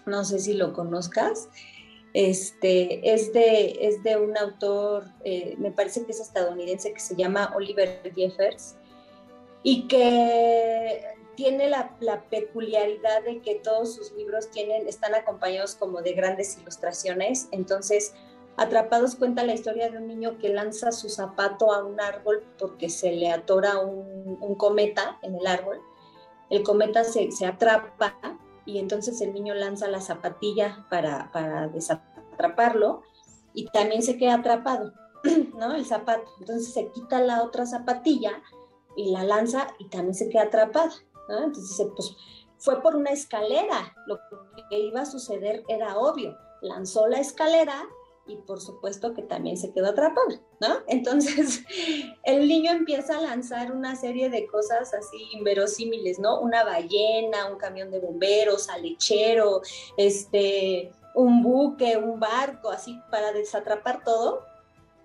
no 0.05 0.25
sé 0.25 0.41
si 0.41 0.55
lo 0.55 0.73
conozcas. 0.73 1.49
Este, 2.13 3.15
es, 3.15 3.33
de, 3.33 3.87
es 3.87 4.03
de 4.03 4.17
un 4.17 4.37
autor, 4.37 5.05
eh, 5.23 5.55
me 5.59 5.71
parece 5.71 6.05
que 6.05 6.11
es 6.11 6.19
estadounidense, 6.19 6.93
que 6.93 6.99
se 6.99 7.15
llama 7.15 7.53
Oliver 7.55 8.03
Jeffers, 8.17 8.75
y 9.63 9.87
que 9.87 11.05
tiene 11.39 11.69
la, 11.69 11.95
peculiaridad 12.29 13.23
de 13.23 13.41
que 13.41 13.55
todos 13.55 13.95
sus 13.95 14.11
libros 14.11 14.51
tienen, 14.51 14.89
están 14.89 15.15
acompañados 15.15 15.77
como 15.77 16.03
de 16.03 16.13
grandes 16.13 16.59
ilustraciones. 16.59 17.47
Entonces, 17.53 18.13
Atrapados 18.57 19.15
cuenta 19.15 19.45
la 19.45 19.55
historia 19.55 19.89
de 19.89 19.99
un 19.99 20.09
niño 20.09 20.37
que 20.39 20.49
lanza 20.49 20.91
su 20.91 21.09
zapato 21.09 21.73
a 21.73 21.85
un 21.85 22.01
árbol 22.01 22.43
porque 22.59 22.91
se 22.91 23.13
le 23.13 23.31
atora 23.31 23.79
un, 23.79 24.37
un 24.41 24.55
cometa 24.57 25.21
en 25.23 25.37
el 25.37 25.47
árbol. 25.47 25.81
El 26.51 26.65
cometa 26.65 27.05
se, 27.05 27.31
se, 27.31 27.47
atrapa 27.47 28.19
y 28.67 28.81
entonces 28.81 29.21
el 29.21 29.33
niño 29.33 29.55
lanza 29.55 29.87
la 29.87 30.01
zapatilla 30.01 30.85
para, 30.91 31.31
para 31.31 31.69
desatraparlo 31.69 33.03
y 33.55 33.67
también 33.67 34.03
se 34.03 34.17
queda 34.17 34.35
atrapado, 34.35 34.93
¿no? 35.57 35.77
El 35.77 35.87
zapato. 35.87 36.29
Entonces 36.41 36.75
se 36.75 36.91
quita 36.91 37.21
la 37.21 37.45
otra 37.45 37.65
zapatilla 37.65 38.43
y 38.97 39.13
la 39.13 39.23
lanza 39.23 39.69
y 39.79 39.89
también 39.89 40.15
se 40.15 40.29
queda 40.29 40.43
atrapada. 40.43 40.91
Entonces, 41.29 41.87
pues 41.95 42.17
fue 42.59 42.83
por 42.83 42.97
una 42.97 43.11
escalera, 43.11 43.95
lo 44.07 44.19
que 44.69 44.79
iba 44.79 45.03
a 45.03 45.07
suceder 45.07 45.65
era 45.69 45.99
obvio, 45.99 46.37
lanzó 46.61 47.07
la 47.07 47.21
escalera 47.21 47.87
y 48.29 48.37
por 48.37 48.61
supuesto 48.61 49.15
que 49.15 49.23
también 49.23 49.57
se 49.57 49.73
quedó 49.73 49.89
atrapada, 49.89 50.41
¿no? 50.61 50.69
Entonces, 50.87 51.65
el 52.25 52.47
niño 52.47 52.71
empieza 52.73 53.19
a 53.19 53.23
lanzar 53.23 53.73
una 53.73 53.97
serie 53.97 54.29
de 54.29 54.47
cosas 54.47 54.93
así 54.93 55.17
inverosímiles, 55.33 56.19
¿no? 56.19 56.41
Una 56.41 56.63
ballena, 56.63 57.51
un 57.51 57.57
camión 57.57 57.91
de 57.91 58.01
bomberos, 58.01 58.69
alechero, 58.69 59.63
este, 59.97 60.93
un 61.15 61.43
buque, 61.43 61.97
un 61.97 62.21
barco, 62.21 62.71
así 62.71 63.01
para 63.11 63.33
desatrapar 63.33 64.05
todo, 64.05 64.45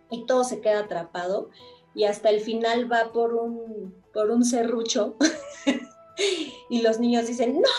y 0.10 0.26
todo 0.26 0.44
se 0.44 0.60
queda 0.60 0.80
atrapado, 0.80 1.50
y 1.96 2.04
hasta 2.04 2.30
el 2.30 2.42
final 2.42 2.92
va 2.92 3.12
por 3.14 3.36
un, 3.36 3.96
por 4.14 4.32
un 4.32 4.44
serrucho 4.44 5.16
y 6.70 6.82
los 6.82 7.00
niños 7.00 7.28
dicen, 7.28 7.56
no, 7.56 7.70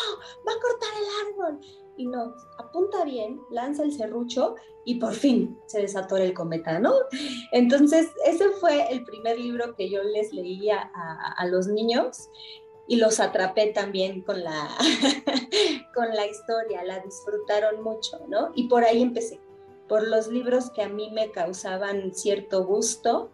va 0.46 0.52
a 0.52 0.60
cortar 0.60 0.90
el 0.98 1.32
árbol. 1.32 1.60
Y 1.96 2.06
no, 2.06 2.34
apunta 2.58 3.04
bien, 3.04 3.40
lanza 3.50 3.84
el 3.84 3.92
serrucho 3.92 4.56
y 4.84 4.96
por 4.96 5.14
fin 5.14 5.58
se 5.66 5.80
desatora 5.80 6.24
el 6.24 6.34
cometa, 6.34 6.78
¿no? 6.80 6.92
Entonces, 7.52 8.08
ese 8.26 8.50
fue 8.50 8.90
el 8.92 9.04
primer 9.04 9.38
libro 9.38 9.74
que 9.76 9.88
yo 9.88 10.02
les 10.02 10.32
leía 10.32 10.90
a, 10.92 11.46
los 11.46 11.68
niños 11.68 12.30
y 12.88 12.96
los 12.96 13.20
atrapé 13.20 13.68
también 13.68 14.22
con 14.22 14.42
la, 14.42 14.68
con 15.94 16.08
la 16.14 16.26
historia, 16.26 16.82
la 16.82 16.98
disfrutaron 16.98 17.82
mucho, 17.82 18.18
¿no? 18.28 18.50
Y 18.56 18.68
por 18.68 18.82
ahí 18.84 19.00
empecé, 19.00 19.40
por 19.88 20.06
los 20.06 20.26
libros 20.26 20.70
que 20.70 20.82
a 20.82 20.88
mí 20.88 21.10
me 21.12 21.30
causaban 21.30 22.12
cierto 22.12 22.64
gusto 22.64 23.30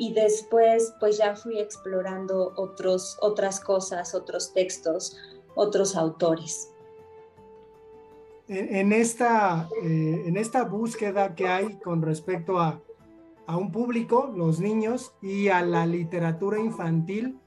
y 0.00 0.14
después 0.14 0.94
pues 0.98 1.18
ya 1.18 1.36
fui 1.36 1.58
explorando 1.58 2.54
otros, 2.56 3.18
otras 3.20 3.60
cosas, 3.60 4.14
otros 4.14 4.54
textos, 4.54 5.18
otros 5.54 5.94
autores. 5.94 6.72
En, 8.48 8.94
esta, 8.94 9.68
eh, 9.82 10.22
en 10.24 10.38
esta 10.38 10.64
búsqueda 10.64 11.34
que 11.34 11.46
hay 11.46 11.74
con 11.74 12.00
respecto 12.00 12.58
a, 12.58 12.80
a, 13.46 13.58
un 13.58 13.70
público, 13.70 14.32
los 14.34 14.58
niños, 14.58 15.12
y 15.20 15.48
a 15.48 15.60
la 15.60 15.84
literatura 15.84 16.58
infantil, 16.58 17.38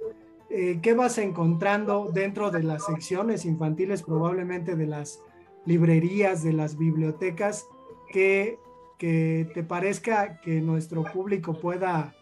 eh, 0.51 0.77
¿qué 0.83 0.93
vas 0.93 1.17
encontrando 1.17 2.11
dentro 2.13 2.51
de 2.51 2.61
las 2.61 2.85
secciones 2.85 3.45
infantiles, 3.45 4.03
probablemente 4.03 4.75
de 4.75 4.85
las 4.85 5.19
librerías, 5.65 6.43
de 6.43 6.53
las 6.53 6.77
bibliotecas, 6.77 7.65
que, 8.11 8.59
que 8.99 9.49
te 9.55 9.63
parezca 9.63 10.39
que 10.39 10.61
nuestro 10.61 11.03
público 11.03 11.55
pueda 11.55 12.13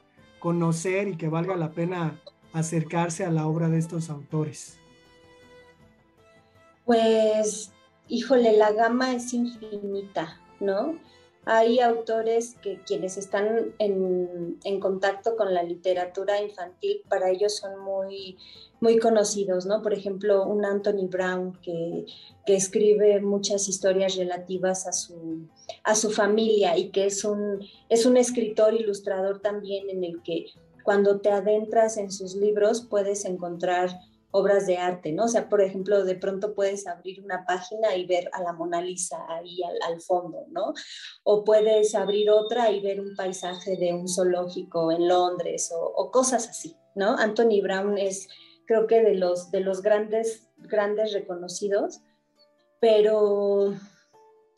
conocer 0.41 1.07
y 1.07 1.15
que 1.15 1.29
valga 1.29 1.55
la 1.55 1.71
pena 1.71 2.19
acercarse 2.51 3.23
a 3.23 3.31
la 3.31 3.47
obra 3.47 3.69
de 3.69 3.77
estos 3.77 4.09
autores? 4.09 4.77
Pues, 6.83 7.71
híjole, 8.09 8.57
la 8.57 8.73
gama 8.73 9.13
es 9.13 9.33
infinita, 9.33 10.41
¿no? 10.59 10.97
Hay 11.45 11.79
autores 11.79 12.55
que 12.61 12.79
quienes 12.85 13.17
están 13.17 13.73
en, 13.79 14.79
contacto 14.79 15.35
con 15.35 15.53
la 15.53 15.63
literatura 15.63 16.41
infantil, 16.41 17.01
para 17.09 17.31
ellos 17.31 17.55
son 17.57 17.79
muy, 17.79 18.37
muy 18.79 18.99
conocidos, 18.99 19.65
¿no? 19.65 19.81
Por 19.81 19.93
ejemplo, 19.93 20.45
un 20.45 20.65
Anthony 20.65 21.07
Brown 21.09 21.57
que, 21.63 22.05
que 22.45 22.55
escribe 22.55 23.21
muchas 23.21 23.67
historias 23.67 24.15
relativas 24.15 24.85
a 24.85 24.91
su, 24.91 25.47
a 25.83 25.95
su 25.95 26.11
familia 26.11 26.77
y 26.77 26.89
que 26.89 27.05
es 27.05 27.25
un, 27.25 27.65
es 27.89 28.05
un 28.05 28.17
escritor 28.17 28.75
ilustrador 28.75 29.39
también 29.39 29.89
en 29.89 30.03
el 30.03 30.21
que 30.21 30.45
cuando 30.83 31.21
te 31.21 31.29
adentras 31.29 31.97
en 31.97 32.11
sus 32.11 32.35
libros 32.35 32.81
puedes 32.81 33.25
encontrar 33.25 33.89
obras 34.31 34.65
de 34.65 34.77
arte, 34.77 35.11
¿no? 35.11 35.25
O 35.25 35.27
sea, 35.27 35.49
por 35.49 35.61
ejemplo, 35.61 36.03
de 36.03 36.15
pronto 36.15 36.55
puedes 36.55 36.87
abrir 36.87 37.23
una 37.23 37.45
página 37.45 37.95
y 37.95 38.05
ver 38.05 38.29
a 38.33 38.41
la 38.41 38.53
Mona 38.53 38.81
Lisa 38.81 39.25
ahí 39.29 39.59
al, 39.63 40.01
fondo, 40.01 40.45
¿no? 40.49 40.73
O 41.23 41.43
puedes 41.43 41.93
abrir 41.95 42.29
otra 42.29 42.71
y 42.71 42.81
ver 42.81 42.99
un 43.01 43.15
paisaje 43.15 43.75
de 43.77 43.93
un 43.93 44.07
zoológico 44.07 44.91
en 44.91 45.07
Londres 45.07 45.71
o, 45.75 45.81
o 45.81 46.11
cosas 46.11 46.47
así, 46.47 46.75
¿no? 46.95 47.17
Anthony 47.17 47.61
Brown 47.61 47.97
es, 47.97 48.27
creo 48.65 48.87
que 48.87 49.01
de 49.01 49.15
los, 49.15 49.51
de 49.51 49.59
los 49.59 49.81
grandes, 49.81 50.47
grandes 50.57 51.13
reconocidos, 51.13 52.01
pero 52.79 53.75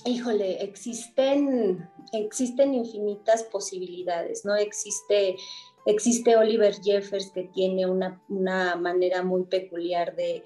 híjole, 0.06 0.64
existen, 0.64 1.90
existen 2.12 2.74
infinitas 2.74 3.44
posibilidades, 3.44 4.46
¿no? 4.46 4.56
Existe, 4.56 5.36
existe 5.86 6.36
Oliver 6.36 6.76
Jeffers 6.82 7.32
que 7.32 7.44
tiene 7.44 7.86
una, 7.86 8.22
manera 8.76 9.24
muy 9.24 9.44
peculiar 9.44 10.16
de, 10.16 10.44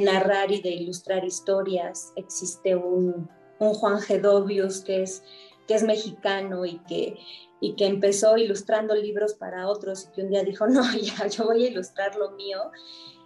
narrar 0.00 0.50
y 0.50 0.60
de 0.60 0.70
ilustrar 0.70 1.24
historias. 1.24 2.12
Existe 2.16 2.76
un, 2.76 3.28
Juan 3.58 4.00
Gedovius 4.00 4.80
que 4.80 5.02
es, 5.02 5.22
que 5.68 5.74
es 5.74 5.82
mexicano 5.82 6.64
y 6.64 6.78
que, 6.88 7.18
y 7.60 7.74
que 7.74 7.86
empezó 7.86 8.36
ilustrando 8.36 8.94
libros 8.94 9.34
para 9.34 9.68
otros 9.68 10.06
y 10.06 10.14
que 10.14 10.22
un 10.22 10.30
día 10.30 10.42
dijo, 10.42 10.66
no, 10.66 10.82
ya, 11.00 11.26
yo 11.26 11.44
voy 11.44 11.64
a 11.64 11.68
ilustrar 11.68 12.16
lo 12.16 12.32
mío. 12.32 12.70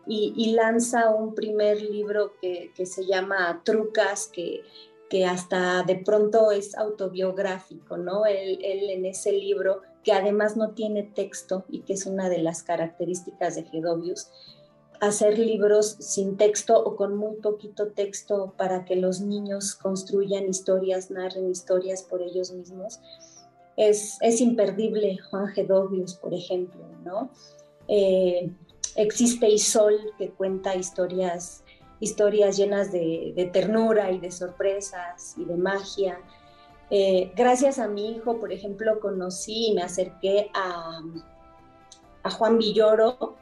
Y, 0.06 0.52
lanza 0.52 1.08
un 1.08 1.34
primer 1.34 1.80
libro 1.80 2.34
que, 2.38 2.72
que 2.74 2.84
se 2.84 3.06
llama 3.06 3.62
Trucas, 3.64 4.28
que 4.30 4.62
que 5.08 5.24
hasta 5.26 5.82
de 5.82 5.96
pronto 5.96 6.50
es 6.50 6.76
autobiográfico, 6.76 7.96
¿no? 7.96 8.26
Él, 8.26 8.58
en 8.62 9.04
ese 9.04 9.32
libro, 9.32 9.82
que 10.04 10.12
además 10.12 10.56
no 10.56 10.70
tiene 10.70 11.02
texto 11.02 11.64
y 11.68 11.80
que 11.80 11.94
es 11.94 12.06
una 12.06 12.28
de 12.28 12.38
las 12.38 12.62
características 12.62 13.56
de 13.56 13.64
Gedovius, 13.64 14.30
hacer 15.00 15.38
libros 15.38 15.96
sin 15.98 16.36
texto 16.36 16.78
o 16.82 16.94
con 16.94 17.16
muy 17.16 17.36
poquito 17.36 17.88
texto 17.88 18.54
para 18.56 18.84
que 18.84 18.96
los 18.96 19.20
niños 19.20 19.74
construyan 19.74 20.48
historias, 20.48 21.10
narren 21.10 21.50
historias 21.50 22.02
por 22.02 22.22
ellos 22.22 22.52
mismos. 22.52 23.00
Es, 23.76 24.18
es 24.20 24.40
imperdible 24.40 25.18
Juan 25.30 25.48
Gedovius, 25.48 26.14
por 26.14 26.32
ejemplo, 26.32 26.86
¿no? 27.04 27.30
Eh, 27.88 28.52
existe 28.94 29.48
Isol, 29.48 29.98
que 30.16 30.30
cuenta 30.30 30.76
historias 30.76 31.64
historias 32.00 32.56
llenas 32.56 32.92
de, 32.92 33.50
ternura 33.52 34.10
y 34.12 34.18
de 34.20 34.30
sorpresas 34.30 35.34
y 35.36 35.44
de 35.44 35.56
magia. 35.56 36.18
Eh, 36.90 37.32
gracias 37.34 37.78
a 37.78 37.88
mi 37.88 38.12
hijo, 38.12 38.38
por 38.38 38.52
ejemplo, 38.52 39.00
conocí 39.00 39.68
y 39.68 39.74
me 39.74 39.82
acerqué 39.82 40.50
a, 40.54 41.00
Juan 42.38 42.58
Villoro, 42.58 43.36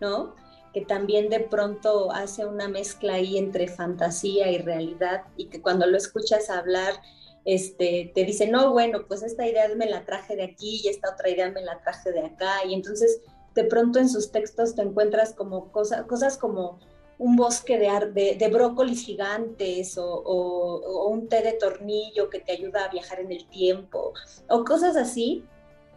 ¿no? 0.00 0.34
que 0.74 0.82
también 0.82 1.30
de 1.30 1.40
pronto 1.40 2.12
hace 2.12 2.44
una 2.44 2.68
mezcla 2.68 3.14
ahí 3.14 3.38
entre 3.38 3.66
fantasía 3.66 4.50
y 4.50 4.58
realidad 4.58 5.22
y 5.38 5.46
que 5.46 5.62
cuando 5.62 5.86
lo 5.86 5.96
escuchas 5.96 6.50
hablar, 6.50 7.00
este, 7.46 8.12
te 8.14 8.24
dice, 8.24 8.46
no, 8.46 8.72
bueno, 8.72 9.06
pues 9.08 9.22
esta 9.22 9.46
idea 9.46 9.68
me 9.74 9.88
la 9.88 10.04
traje 10.04 10.36
de 10.36 10.44
aquí 10.44 10.82
y 10.84 10.88
esta 10.88 11.12
otra 11.12 11.30
idea 11.30 11.50
me 11.50 11.62
la 11.62 11.80
traje 11.80 12.12
de 12.12 12.26
acá. 12.26 12.62
Y 12.66 12.74
entonces 12.74 13.22
de 13.54 13.64
pronto 13.64 13.98
en 13.98 14.10
sus 14.10 14.30
textos 14.30 14.74
te 14.74 14.82
encuentras 14.82 15.32
como 15.32 15.72
cosas 15.72 16.36
como 16.36 16.78
un 17.18 17.36
bosque 17.36 17.78
de, 17.78 18.36
de, 18.36 18.48
brócolis 18.48 19.04
gigantes 19.04 19.96
o, 19.98 21.08
un 21.08 21.28
té 21.28 21.42
de 21.42 21.52
tornillo 21.52 22.28
que 22.28 22.40
te 22.40 22.52
ayuda 22.52 22.84
a 22.84 22.88
viajar 22.88 23.20
en 23.20 23.32
el 23.32 23.46
tiempo 23.48 24.12
o 24.48 24.64
cosas 24.64 24.96
así 24.96 25.44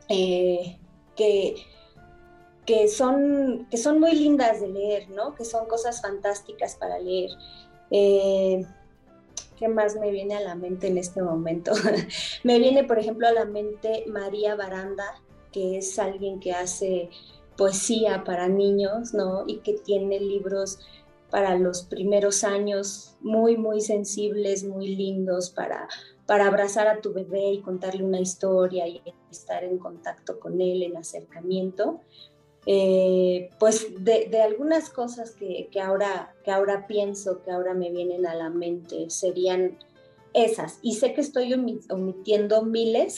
eh, 0.08 0.78
que, 1.16 1.56
que, 2.66 2.88
son, 2.88 3.68
que 3.70 3.78
son 3.78 4.00
muy 4.00 4.14
lindas 4.14 4.62
de 4.62 4.70
leer, 4.70 5.10
¿no? 5.10 5.36
Que 5.36 5.44
son 5.44 5.68
cosas 5.68 6.02
fantásticas 6.02 6.76
para 6.76 7.00
leer. 7.00 7.32
Eh, 7.92 8.66
¿Qué 9.58 9.68
más 9.68 9.98
me 9.98 10.12
viene 10.12 10.36
a 10.36 10.40
la 10.40 10.56
mente 10.56 10.88
en 10.88 10.98
este 10.98 11.22
momento? 11.22 11.74
me 12.44 12.60
viene, 12.60 12.86
por 12.86 12.98
ejemplo, 12.98 13.28
a 13.28 13.34
la 13.34 13.46
mente 13.46 14.06
María 14.08 14.56
Baranda, 14.56 15.22
que 15.52 15.78
es 15.78 16.00
alguien 16.00 16.40
que 16.40 16.54
hace 16.54 17.10
poesía 17.58 18.24
para 18.24 18.48
niños, 18.48 19.14
¿no? 19.14 19.44
Y 19.46 19.58
que 19.58 19.74
tiene 19.74 20.20
libros 20.20 20.80
para 21.30 21.58
los 21.58 21.84
primeros 21.84 22.44
años 22.44 23.16
muy, 23.22 23.58
muy 23.58 23.82
sensibles, 23.82 24.64
muy 24.64 24.96
lindos 24.96 25.50
para, 25.50 25.88
para 26.26 26.48
abrazar 26.48 26.88
a 26.88 27.02
tu 27.02 27.14
bebé 27.14 27.52
y 27.54 27.62
contarle 27.62 28.04
una 28.04 28.20
historia 28.20 28.88
y 28.88 29.02
estar 29.32 29.64
en 29.64 29.78
contacto 29.78 30.40
con 30.40 30.62
él, 30.62 30.84
en 30.84 30.98
acercamiento. 30.98 32.02
Eh, 32.66 33.50
pues 33.58 33.88
de, 34.04 34.30
algunas 34.42 34.90
cosas 34.90 35.32
que, 35.32 35.70
ahora, 35.82 36.36
que 36.44 36.52
ahora 36.52 36.88
pienso, 36.88 37.42
que 37.42 37.52
ahora 37.52 37.74
me 37.74 37.90
vienen 37.90 38.26
a 38.28 38.36
la 38.36 38.50
mente, 38.50 39.10
serían 39.10 39.78
esas. 40.34 40.80
Y 40.82 40.96
sé 40.96 41.14
que 41.14 41.22
estoy 41.22 41.54
omitiendo 41.54 42.64
miles, 42.64 43.18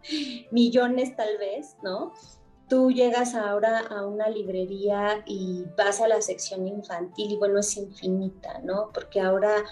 millones 0.50 1.16
tal 1.16 1.36
vez, 1.38 1.76
¿no? 1.82 2.12
Tú 2.68 2.90
llegas 2.90 3.34
ahora 3.34 3.80
a 3.80 4.04
una 4.04 4.28
librería 4.28 5.22
y 5.24 5.64
vas 5.76 6.00
a 6.00 6.08
la 6.08 6.20
sección 6.20 6.66
infantil 6.66 7.32
y 7.32 7.36
bueno, 7.36 7.60
es 7.60 7.76
infinita, 7.76 8.60
¿no? 8.64 8.90
Porque 8.92 9.20
ahora 9.20 9.64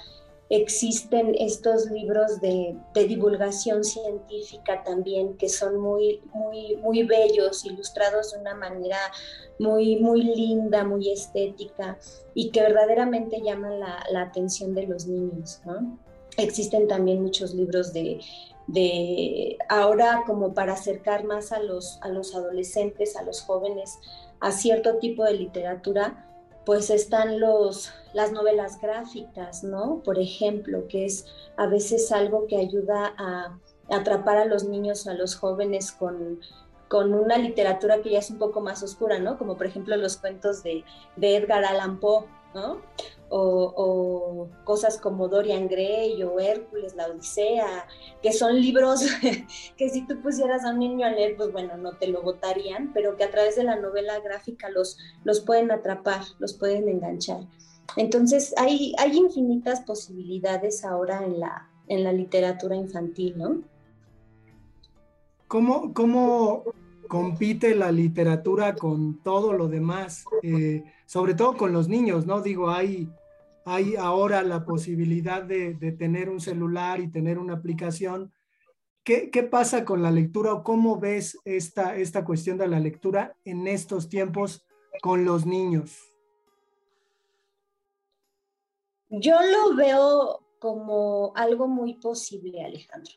existen 0.51 1.35
estos 1.39 1.91
libros 1.91 2.41
de, 2.41 2.77
divulgación 2.95 3.83
científica 3.83 4.83
también 4.85 5.37
que 5.37 5.49
son 5.49 5.79
muy, 5.79 6.21
muy, 6.33 6.77
muy 6.77 7.03
bellos, 7.03 7.65
ilustrados 7.65 8.33
de 8.33 8.41
una 8.41 8.55
manera 8.55 8.99
muy, 9.59 9.97
muy 9.97 10.23
linda, 10.23 10.85
muy 10.85 11.11
estética 11.11 11.99
y 12.35 12.51
que 12.51 12.61
verdaderamente 12.61 13.41
llaman 13.43 13.81
la, 13.81 14.23
atención 14.23 14.75
de 14.75 14.87
los 14.87 15.07
niños. 15.07 15.61
Existen 16.37 16.89
también 16.89 17.23
muchos 17.23 17.55
libros 17.55 17.93
de, 17.93 18.21
de, 18.67 19.59
ahora 19.69 20.25
como 20.27 20.55
para 20.55 20.75
acercar 20.75 21.25
más 21.25 21.53
a 21.53 21.61
los, 21.61 21.99
a 22.03 22.09
los 22.09 22.35
adolescentes, 22.35 23.17
a 23.17 23.23
los 23.23 23.43
jóvenes, 23.43 23.99
a 24.41 24.53
cierto 24.53 24.99
tipo 24.99 25.25
de 25.25 25.35
literatura, 25.35 26.31
pues 26.65 26.91
están 26.91 27.41
los, 27.41 27.93
las 28.15 28.33
novelas 28.33 28.81
gráficas, 28.81 29.65
¿no? 29.65 30.03
Por 30.03 30.19
ejemplo, 30.19 30.89
que 30.89 31.05
es 31.05 31.27
a 31.57 31.67
veces 31.67 32.11
algo 32.11 32.47
que 32.47 32.57
ayuda 32.57 33.15
a 33.19 33.59
atrapar 33.91 34.39
a 34.39 34.45
los 34.47 34.65
niños, 34.65 35.07
a 35.07 35.15
los 35.15 35.37
jóvenes 35.37 35.93
con, 35.93 36.41
con 36.89 37.13
una 37.13 37.37
literatura 37.37 38.01
que 38.03 38.11
ya 38.11 38.19
es 38.19 38.31
un 38.31 38.39
poco 38.39 38.61
más 38.61 38.83
oscura, 38.83 39.19
¿no? 39.19 39.37
Como 39.37 39.57
por 39.57 39.67
ejemplo 39.67 39.97
los 39.97 40.17
cuentos 40.17 40.63
de, 40.63 40.85
de 41.17 41.37
Edgar 41.37 41.65
Allan 41.65 42.01
Poe, 42.01 42.25
o, 43.29 44.49
cosas 44.65 44.99
como 44.99 45.29
Dorian 45.29 45.69
Gray 45.69 46.23
o 46.23 46.39
Hércules, 46.39 46.95
la 46.95 47.07
Odisea, 47.09 47.87
que 48.23 48.33
son 48.33 48.61
libros 48.61 49.05
que 49.77 49.89
si 49.89 50.07
tú 50.07 50.21
pusieras 50.21 50.65
a 50.65 50.71
un 50.71 50.79
niño 50.79 51.07
a 51.07 51.11
leer, 51.11 51.37
pues 51.37 51.53
bueno, 51.53 51.77
no 51.77 51.93
te 51.93 52.07
lo 52.07 52.23
votarían, 52.23 52.93
pero 52.93 53.17
que 53.17 53.25
a 53.25 53.31
través 53.31 53.57
de 53.57 53.65
la 53.65 53.77
novela 53.77 54.21
gráfica 54.21 54.71
los, 54.71 54.99
los 55.25 55.41
pueden 55.41 55.71
atrapar, 55.71 56.23
los 56.39 56.55
pueden 56.55 56.89
enganchar. 56.89 57.41
Entonces 57.97 58.55
hay, 58.57 58.95
hay 58.99 59.17
infinitas 59.17 59.81
posibilidades 59.83 60.85
ahora 60.85 61.25
en 61.25 61.41
la, 61.41 61.69
en 61.89 62.05
la 62.05 62.13
literatura 62.13 62.77
infantil, 62.77 63.37
¿no? 63.37 63.63
¿Cómo, 65.49 65.93
cómo 65.93 66.65
compite 67.09 67.75
la 67.75 67.93
literatura 67.93 68.75
con 68.75 69.23
todo 69.23 69.53
lo 69.53 69.69
demás? 69.69 70.25
Eh, 70.43 70.83
sobre 71.07 71.35
todo 71.35 71.57
con 71.57 71.73
los 71.73 71.89
niños, 71.89 72.27
¿no? 72.27 72.41
Digo, 72.41 72.71
hay 72.71 73.11
hay 73.65 73.97
ahora 73.97 74.43
la 74.43 74.65
posibilidad 74.65 75.43
de, 75.43 75.75
tener 75.99 76.29
un 76.29 76.41
celular 76.41 77.01
y 77.01 77.11
tener 77.11 77.39
una 77.39 77.55
aplicación. 77.55 78.33
¿Qué, 79.03 79.31
pasa 79.51 79.85
con 79.85 80.03
la 80.03 80.11
lectura 80.11 80.53
o 80.53 80.63
cómo 80.63 80.99
ves 80.99 81.39
esta, 81.45 81.97
esta 81.97 82.25
cuestión 82.25 82.59
de 82.59 82.69
la 82.69 82.81
lectura 82.81 83.37
en 83.45 83.67
estos 83.67 84.09
tiempos 84.09 84.67
con 85.03 85.25
los 85.25 85.47
niños? 85.47 86.13
Yo 89.09 89.35
lo 89.41 89.77
veo 89.77 90.41
como 90.59 91.33
algo 91.35 91.67
muy 91.67 91.95
posible, 91.95 92.65
Alejandro. 92.65 93.13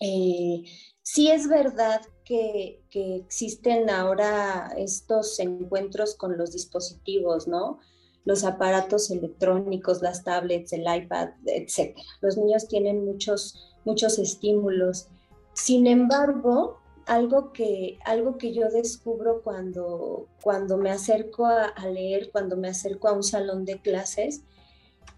Eh, 0.00 0.64
sí 1.04 1.30
es 1.30 1.48
verdad 1.48 2.00
que, 2.24 2.80
existen 2.90 3.90
ahora 3.90 4.72
estos 4.76 5.38
encuentros 5.38 6.14
con 6.14 6.36
los 6.38 6.52
dispositivos, 6.52 7.46
¿no? 7.46 7.78
los 8.24 8.44
aparatos 8.44 9.10
electrónicos, 9.10 10.00
las 10.00 10.24
tablets, 10.24 10.72
el 10.72 10.82
iPad, 10.82 11.30
etc. 11.44 11.94
Los 12.22 12.38
niños 12.38 12.66
tienen 12.68 13.04
muchos, 13.04 13.74
muchos 13.84 14.18
estímulos. 14.18 15.08
Sin 15.52 15.86
embargo, 15.86 16.78
algo 17.04 17.52
que, 17.52 17.98
algo 18.06 18.38
que 18.38 18.54
yo 18.54 18.70
descubro 18.70 19.42
cuando, 19.42 20.28
cuando 20.42 20.78
me 20.78 20.90
acerco 20.90 21.44
a, 21.44 21.74
leer, 21.86 22.30
cuando 22.32 22.56
me 22.56 22.68
acerco 22.68 23.08
a 23.08 23.12
un 23.12 23.22
salón 23.22 23.66
de 23.66 23.78
clases, 23.82 24.42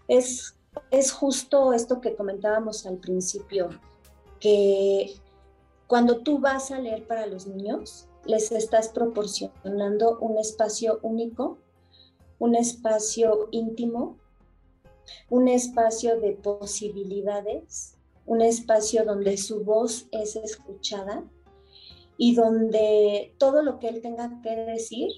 es, 0.09 0.57
es 0.91 1.13
justo 1.13 1.71
esto 1.71 2.01
que 2.01 2.15
comentábamos 2.15 2.85
al 2.85 2.97
principio, 2.97 3.69
que 4.41 5.15
cuando 5.87 6.19
tú 6.19 6.39
vas 6.39 6.71
a 6.71 6.79
leer 6.79 7.07
para 7.07 7.25
los 7.25 7.47
niños, 7.47 8.07
les 8.25 8.51
estás 8.51 8.89
proporcionando 8.89 10.19
un 10.19 10.37
espacio 10.37 10.99
único 11.01 11.59
un 12.39 12.55
espacio 12.55 13.47
íntimo, 13.51 14.17
un 15.29 15.47
espacio 15.47 16.19
de 16.19 16.33
posibilidades, 16.33 17.97
un 18.25 18.41
espacio 18.41 19.05
donde 19.05 19.37
su 19.37 19.63
voz 19.63 20.07
es 20.11 20.35
escuchada 20.35 21.23
y 22.17 22.35
donde 22.35 23.33
todo 23.37 23.61
lo 23.61 23.79
que 23.79 23.87
él 23.89 24.01
tenga 24.01 24.41
que 24.41 24.55
decir 24.55 25.09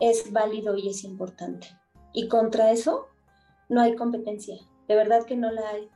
es 0.00 0.32
válido 0.32 0.76
y 0.76 0.88
es 0.88 1.04
importante. 1.04 1.66
Y 2.12 2.28
contra 2.28 2.70
eso 2.70 3.06
no 3.68 3.80
hay 3.80 3.96
competencia, 3.96 4.56
de 4.88 4.94
verdad 4.94 5.24
que 5.24 5.36
no 5.36 5.50
la 5.50 5.68
hay, 5.70 5.88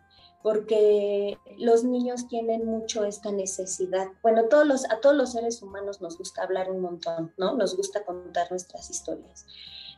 porque 0.42 1.36
los 1.58 1.84
niños 1.84 2.28
tienen 2.28 2.64
mucho 2.64 3.04
esta 3.04 3.32
necesidad. 3.32 4.06
Bueno, 4.22 4.42
a 4.42 4.48
todos 5.00 5.16
los 5.16 5.32
seres 5.32 5.62
humanos 5.62 6.00
nos 6.00 6.16
gusta 6.16 6.42
hablar 6.42 6.70
un 6.70 6.80
montón, 6.80 7.32
¿no? 7.36 7.56
Nos 7.56 7.76
gusta 7.76 8.04
contar 8.04 8.50
nuestras 8.50 8.88
historias. 8.90 9.46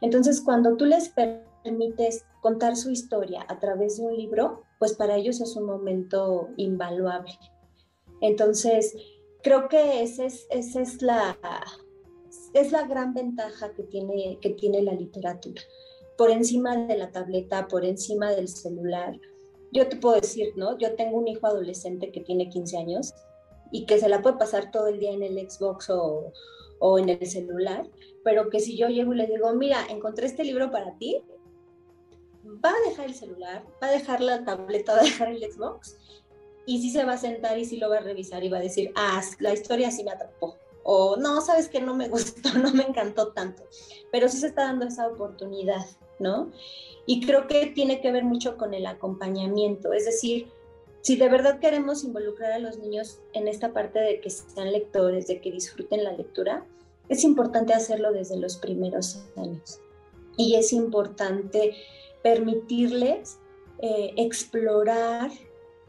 Entonces, 0.00 0.40
cuando 0.40 0.76
tú 0.76 0.86
les 0.86 1.10
permites 1.10 2.24
contar 2.40 2.76
su 2.76 2.90
historia 2.90 3.44
a 3.48 3.58
través 3.58 3.98
de 3.98 4.04
un 4.04 4.16
libro, 4.16 4.64
pues 4.78 4.94
para 4.94 5.16
ellos 5.16 5.40
es 5.40 5.56
un 5.56 5.66
momento 5.66 6.48
invaluable. 6.56 7.38
Entonces, 8.22 8.94
creo 9.42 9.68
que 9.68 10.02
esa 10.02 10.24
es, 10.24 10.46
es, 10.50 11.02
la, 11.02 11.36
es 12.54 12.72
la 12.72 12.86
gran 12.86 13.12
ventaja 13.12 13.72
que 13.74 13.82
tiene, 13.82 14.38
que 14.40 14.50
tiene 14.50 14.82
la 14.82 14.92
literatura. 14.92 15.60
Por 16.16 16.30
encima 16.30 16.76
de 16.76 16.96
la 16.96 17.12
tableta, 17.12 17.68
por 17.68 17.84
encima 17.84 18.30
del 18.30 18.48
celular. 18.48 19.18
Yo 19.72 19.88
te 19.88 19.96
puedo 19.96 20.20
decir, 20.20 20.52
¿no? 20.56 20.76
Yo 20.78 20.94
tengo 20.94 21.18
un 21.18 21.28
hijo 21.28 21.46
adolescente 21.46 22.10
que 22.10 22.20
tiene 22.20 22.48
15 22.48 22.78
años 22.78 23.14
y 23.70 23.86
que 23.86 23.98
se 23.98 24.08
la 24.08 24.22
puede 24.22 24.36
pasar 24.36 24.70
todo 24.70 24.88
el 24.88 24.98
día 24.98 25.12
en 25.12 25.22
el 25.22 25.48
Xbox 25.48 25.90
o, 25.90 26.32
o 26.80 26.98
en 26.98 27.08
el 27.08 27.26
celular, 27.26 27.88
pero 28.24 28.50
que 28.50 28.60
si 28.60 28.76
yo 28.76 28.88
llego 28.88 29.14
y 29.14 29.16
le 29.16 29.26
digo, 29.26 29.52
mira, 29.54 29.86
encontré 29.88 30.26
este 30.26 30.44
libro 30.44 30.70
para 30.70 30.96
ti, 30.98 31.22
va 32.64 32.70
a 32.70 32.88
dejar 32.88 33.06
el 33.06 33.14
celular, 33.14 33.64
va 33.82 33.88
a 33.88 33.92
dejar 33.92 34.20
la 34.20 34.44
tableta, 34.44 34.94
va 34.94 35.00
a 35.00 35.04
dejar 35.04 35.28
el 35.28 35.52
Xbox, 35.52 35.96
y 36.66 36.80
sí 36.80 36.90
se 36.90 37.04
va 37.04 37.14
a 37.14 37.18
sentar 37.18 37.58
y 37.58 37.64
sí 37.64 37.76
lo 37.76 37.90
va 37.90 37.98
a 37.98 38.00
revisar 38.00 38.42
y 38.44 38.48
va 38.48 38.58
a 38.58 38.62
decir, 38.62 38.92
ah, 38.96 39.22
la 39.38 39.52
historia 39.52 39.90
sí 39.90 40.04
me 40.04 40.10
atrapó, 40.10 40.56
o 40.82 41.16
no, 41.16 41.40
sabes 41.40 41.68
que 41.68 41.80
no 41.80 41.94
me 41.94 42.08
gustó, 42.14 42.52
no 42.54 42.72
me 42.72 42.84
encantó 42.84 43.32
tanto, 43.32 43.62
pero 44.10 44.28
sí 44.28 44.38
se 44.38 44.48
está 44.48 44.64
dando 44.64 44.86
esa 44.86 45.06
oportunidad, 45.06 45.84
¿no? 46.20 46.52
Y 47.06 47.26
creo 47.26 47.48
que 47.48 47.66
tiene 47.66 48.00
que 48.00 48.12
ver 48.12 48.24
mucho 48.24 48.56
con 48.56 48.74
el 48.74 48.86
acompañamiento, 48.86 49.92
es 49.92 50.04
decir, 50.04 50.48
si 51.02 51.16
de 51.16 51.28
verdad 51.28 51.58
queremos 51.58 52.04
involucrar 52.04 52.52
a 52.52 52.58
los 52.58 52.78
niños 52.78 53.20
en 53.32 53.48
esta 53.48 53.72
parte 53.72 53.98
de 53.98 54.20
que 54.20 54.30
sean 54.30 54.70
lectores, 54.70 55.26
de 55.26 55.40
que 55.40 55.50
disfruten 55.50 56.04
la 56.04 56.12
lectura, 56.12 56.66
es 57.08 57.24
importante 57.24 57.72
hacerlo 57.72 58.12
desde 58.12 58.36
los 58.36 58.56
primeros 58.56 59.24
años. 59.36 59.80
Y 60.36 60.56
es 60.56 60.72
importante 60.72 61.74
permitirles 62.22 63.38
eh, 63.78 64.12
explorar 64.16 65.30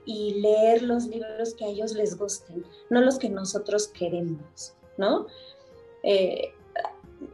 y 0.06 0.36
leer 0.42 0.82
los 0.82 1.08
libros 1.08 1.54
que 1.54 1.66
a 1.66 1.68
ellos 1.68 1.94
les 1.94 2.18
gusten, 2.18 2.66
no 2.90 3.02
los 3.02 3.20
que 3.20 3.30
nosotros 3.30 3.88
queremos, 3.90 4.74
¿no? 4.98 5.28
Eh, 6.04 6.54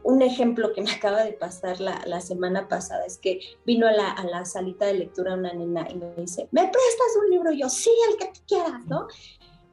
un 0.02 0.22
ejemplo 0.22 0.72
que 0.72 0.82
me 0.82 0.90
acaba 0.92 1.24
de 1.24 1.32
pasar 1.32 1.80
la, 1.80 2.20
semana 2.20 2.68
pasada 2.68 3.04
es 3.06 3.18
que 3.18 3.40
vino 3.64 3.86
a 3.86 3.92
la, 3.92 4.44
salita 4.44 4.86
de 4.86 4.94
lectura 4.94 5.34
una 5.34 5.52
nena 5.52 5.86
y 5.90 5.96
me 5.96 6.14
dice, 6.16 6.48
¿me 6.50 6.62
prestas 6.62 7.16
un 7.22 7.30
libro? 7.30 7.52
Yo, 7.52 7.68
sí, 7.68 7.90
el 8.10 8.16
que 8.16 8.32
quieras, 8.46 8.84
¿no? 8.86 9.08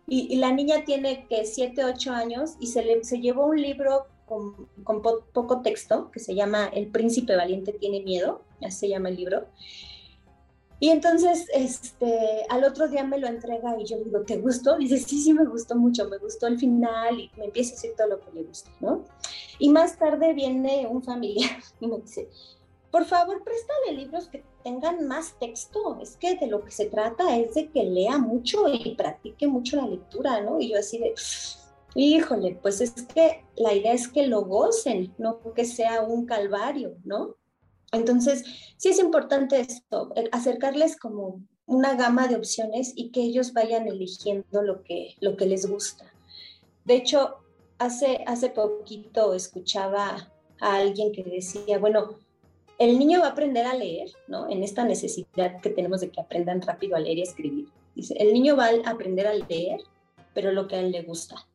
Y, 0.07 0.35
la 0.35 0.51
niña 0.51 0.85
tiene 0.85 1.25
que 1.27 1.45
7, 1.45 1.83
8 1.83 2.11
años 2.11 2.51
y 2.59 2.67
se, 2.67 2.83
le, 2.83 3.03
se 3.03 3.19
llevó 3.19 3.47
un 3.47 3.59
libro 3.59 4.07
con, 4.25 4.67
poco 5.33 5.61
texto 5.61 6.11
que 6.11 6.19
se 6.19 6.35
llama 6.35 6.67
El 6.67 6.87
príncipe 6.87 7.35
valiente 7.35 7.73
tiene 7.73 8.01
miedo, 8.01 8.41
así 8.61 8.79
se 8.79 8.89
llama 8.89 9.09
el 9.09 9.15
libro. 9.15 9.47
Y 10.79 10.89
entonces, 10.89 11.47
este, 11.53 12.45
al 12.49 12.63
otro 12.63 12.87
día 12.87 13.03
me 13.03 13.17
lo 13.17 13.27
entrega 13.27 13.75
y 13.79 13.85
yo 13.85 13.97
digo, 13.97 14.21
¿te 14.21 14.37
gustó? 14.37 14.77
dice, 14.77 14.97
sí, 14.97 15.21
sí, 15.21 15.33
me 15.33 15.45
gustó 15.45 15.75
mucho, 15.75 16.07
me 16.09 16.17
gustó 16.17 16.47
el 16.47 16.59
final 16.59 17.19
y 17.19 17.31
me 17.37 17.45
empieza 17.45 17.71
a 17.71 17.75
decir 17.75 17.91
todo 17.95 18.07
lo 18.07 18.19
que 18.19 18.31
le 18.33 18.43
gusta, 18.43 18.69
¿no? 18.81 19.05
Y 19.57 19.69
más 19.69 19.97
tarde 19.97 20.33
viene 20.33 20.85
un 20.87 21.01
familiar 21.01 21.57
y 21.79 21.87
me 21.87 21.99
dice, 21.99 22.27
por 22.91 23.05
favor, 23.05 23.43
préstale 23.43 23.93
libros 23.93 24.27
que 24.27 24.43
tengan 24.63 25.07
más 25.07 25.37
texto. 25.39 25.99
Es 26.01 26.15
que 26.17 26.35
de 26.35 26.47
lo 26.47 26.63
que 26.63 26.71
se 26.71 26.85
trata 26.85 27.37
es 27.37 27.53
de 27.53 27.69
que 27.69 27.83
lea 27.83 28.17
mucho 28.17 28.67
y 28.67 28.95
practique 28.95 29.47
mucho 29.47 29.77
la 29.77 29.87
lectura, 29.87 30.41
¿no? 30.41 30.59
Y 30.59 30.69
yo 30.71 30.79
así 30.79 30.99
de, 30.99 31.13
híjole, 31.93 32.57
pues 32.61 32.81
es 32.81 32.91
que 32.91 33.43
la 33.55 33.73
idea 33.73 33.93
es 33.93 34.07
que 34.07 34.27
lo 34.27 34.45
gocen, 34.45 35.13
no 35.17 35.39
que 35.53 35.65
sea 35.65 36.03
un 36.03 36.25
calvario, 36.25 36.95
¿no? 37.03 37.35
Entonces, 37.95 38.43
sí 38.77 38.89
es 38.89 38.99
importante 38.99 39.59
esto, 39.59 40.13
acercarles 40.31 40.97
como 40.97 41.41
una 41.65 41.95
gama 41.95 42.27
de 42.27 42.35
opciones 42.35 42.93
y 42.95 43.09
que 43.09 43.21
ellos 43.21 43.53
vayan 43.53 43.87
eligiendo 43.87 44.61
lo 44.61 44.83
que, 44.83 45.15
lo 45.19 45.35
que 45.35 45.45
les 45.45 45.65
gusta. 45.67 46.05
De 46.83 46.95
hecho, 46.95 47.37
hace, 47.79 48.23
hace 48.27 48.49
poquito 48.49 49.33
escuchaba 49.33 50.31
a 50.61 50.75
alguien 50.75 51.11
que 51.11 51.23
decía, 51.23 51.79
bueno, 51.79 52.19
el 52.77 52.99
niño 52.99 53.21
va 53.21 53.27
a 53.27 53.31
aprender 53.31 53.65
a 53.65 53.73
leer, 53.73 54.09
¿no? 54.27 54.49
En 54.49 54.63
esta 54.63 54.83
necesidad 54.83 55.61
que 55.61 55.69
tenemos 55.69 56.01
de 56.01 56.09
que 56.09 56.21
aprendan 56.21 56.61
rápido 56.61 56.95
a 56.95 56.99
leer 56.99 57.19
y 57.19 57.21
escribir. 57.21 57.69
Dice, 57.95 58.15
el 58.19 58.33
niño 58.33 58.55
va 58.55 58.67
a 58.67 58.89
aprender 58.89 59.27
a 59.27 59.33
leer, 59.33 59.79
pero 60.33 60.51
lo 60.51 60.67
que 60.67 60.75
a 60.75 60.81
él 60.81 60.91
le 60.91 61.03
gusta, 61.03 61.47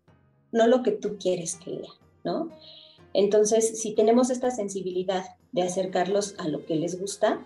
no 0.53 0.66
lo 0.66 0.83
que 0.83 0.92
tú 0.92 1.18
quieres 1.18 1.57
que 1.57 1.70
lea, 1.70 1.90
¿no? 2.24 2.50
Entonces, 3.12 3.81
si 3.81 3.94
tenemos 3.94 4.31
esta 4.31 4.50
sensibilidad 4.50 5.24
de 5.52 5.62
acercarlos 5.62 6.34
a 6.38 6.48
lo 6.48 6.64
que 6.64 6.76
les 6.76 7.00
gusta, 7.00 7.44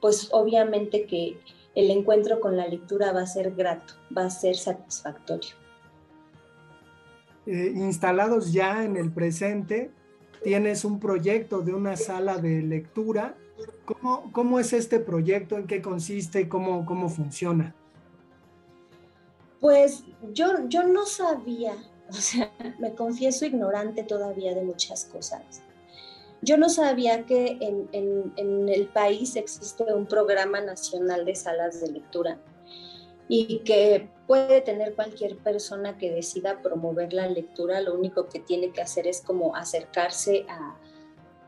pues 0.00 0.28
obviamente 0.32 1.06
que 1.06 1.38
el 1.74 1.90
encuentro 1.90 2.40
con 2.40 2.56
la 2.56 2.68
lectura 2.68 3.12
va 3.12 3.22
a 3.22 3.26
ser 3.26 3.54
grato, 3.54 3.94
va 4.16 4.26
a 4.26 4.30
ser 4.30 4.56
satisfactorio. 4.56 5.50
Eh, 7.46 7.72
instalados 7.74 8.52
ya 8.52 8.84
en 8.84 8.96
el 8.96 9.10
presente, 9.12 9.90
tienes 10.42 10.84
un 10.84 11.00
proyecto 11.00 11.60
de 11.60 11.74
una 11.74 11.96
sala 11.96 12.38
de 12.38 12.62
lectura. 12.62 13.36
¿Cómo, 13.84 14.30
cómo 14.32 14.60
es 14.60 14.72
este 14.72 14.98
proyecto? 14.98 15.56
¿En 15.56 15.66
qué 15.66 15.82
consiste? 15.82 16.48
¿Cómo, 16.48 16.86
cómo 16.86 17.08
funciona? 17.08 17.74
Pues 19.60 20.04
yo, 20.32 20.68
yo 20.68 20.84
no 20.84 21.06
sabía, 21.06 21.74
o 22.08 22.12
sea, 22.12 22.52
me 22.78 22.94
confieso 22.94 23.46
ignorante 23.46 24.04
todavía 24.04 24.54
de 24.54 24.62
muchas 24.62 25.06
cosas. 25.06 25.62
Yo 26.44 26.58
no 26.58 26.68
sabía 26.68 27.24
que 27.24 27.56
en, 27.60 28.68
el 28.68 28.88
país 28.88 29.34
existe 29.34 29.84
un 29.94 30.04
programa 30.04 30.60
nacional 30.60 31.24
de 31.24 31.34
salas 31.34 31.80
de 31.80 31.90
lectura 31.90 32.38
y 33.28 33.60
que 33.60 34.10
puede 34.26 34.60
tener 34.60 34.94
cualquier 34.94 35.38
persona 35.38 35.96
que 35.96 36.12
decida 36.12 36.60
promover 36.60 37.14
la 37.14 37.28
lectura, 37.28 37.80
lo 37.80 37.94
único 37.94 38.28
que 38.28 38.40
tiene 38.40 38.72
que 38.72 38.82
hacer 38.82 39.06
es 39.06 39.22
como 39.22 39.56
acercarse 39.56 40.44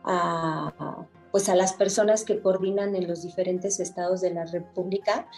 a, 0.02 0.72
pues 1.30 1.50
a 1.50 1.56
las 1.56 1.74
personas 1.74 2.24
que 2.24 2.40
coordinan 2.40 2.96
en 2.96 3.06
los 3.06 3.22
diferentes 3.22 3.80
estados 3.80 4.22
de 4.22 4.30
la 4.30 4.46
República 4.46 5.28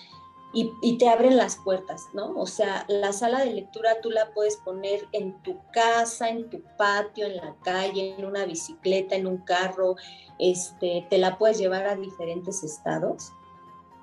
y, 0.53 0.73
y, 0.81 0.97
te 0.97 1.09
abren 1.09 1.37
las 1.37 1.57
puertas, 1.57 2.07
¿no? 2.15 2.33
O 2.37 2.47
sea, 2.47 2.87
la 2.89 3.13
sala 3.13 3.45
de 3.45 3.53
lectura 3.53 4.01
tú 4.01 4.11
la 4.11 4.33
puedes 4.33 4.57
poner 4.57 5.07
en 5.13 5.35
tu 5.43 5.59
casa, 5.73 6.31
en 6.31 6.49
tu 6.49 6.63
patio, 6.79 7.27
en 7.27 7.37
la 7.37 7.55
calle, 7.63 8.15
en 8.17 8.25
una 8.25 8.47
bicicleta, 8.47 9.15
en 9.15 9.27
un 9.27 9.39
carro, 9.39 9.97
este, 10.39 11.07
te 11.11 11.19
la 11.19 11.37
puedes 11.37 11.59
llevar 11.59 11.87
a 11.87 11.97
diferentes 11.97 12.65
estados. 12.65 13.31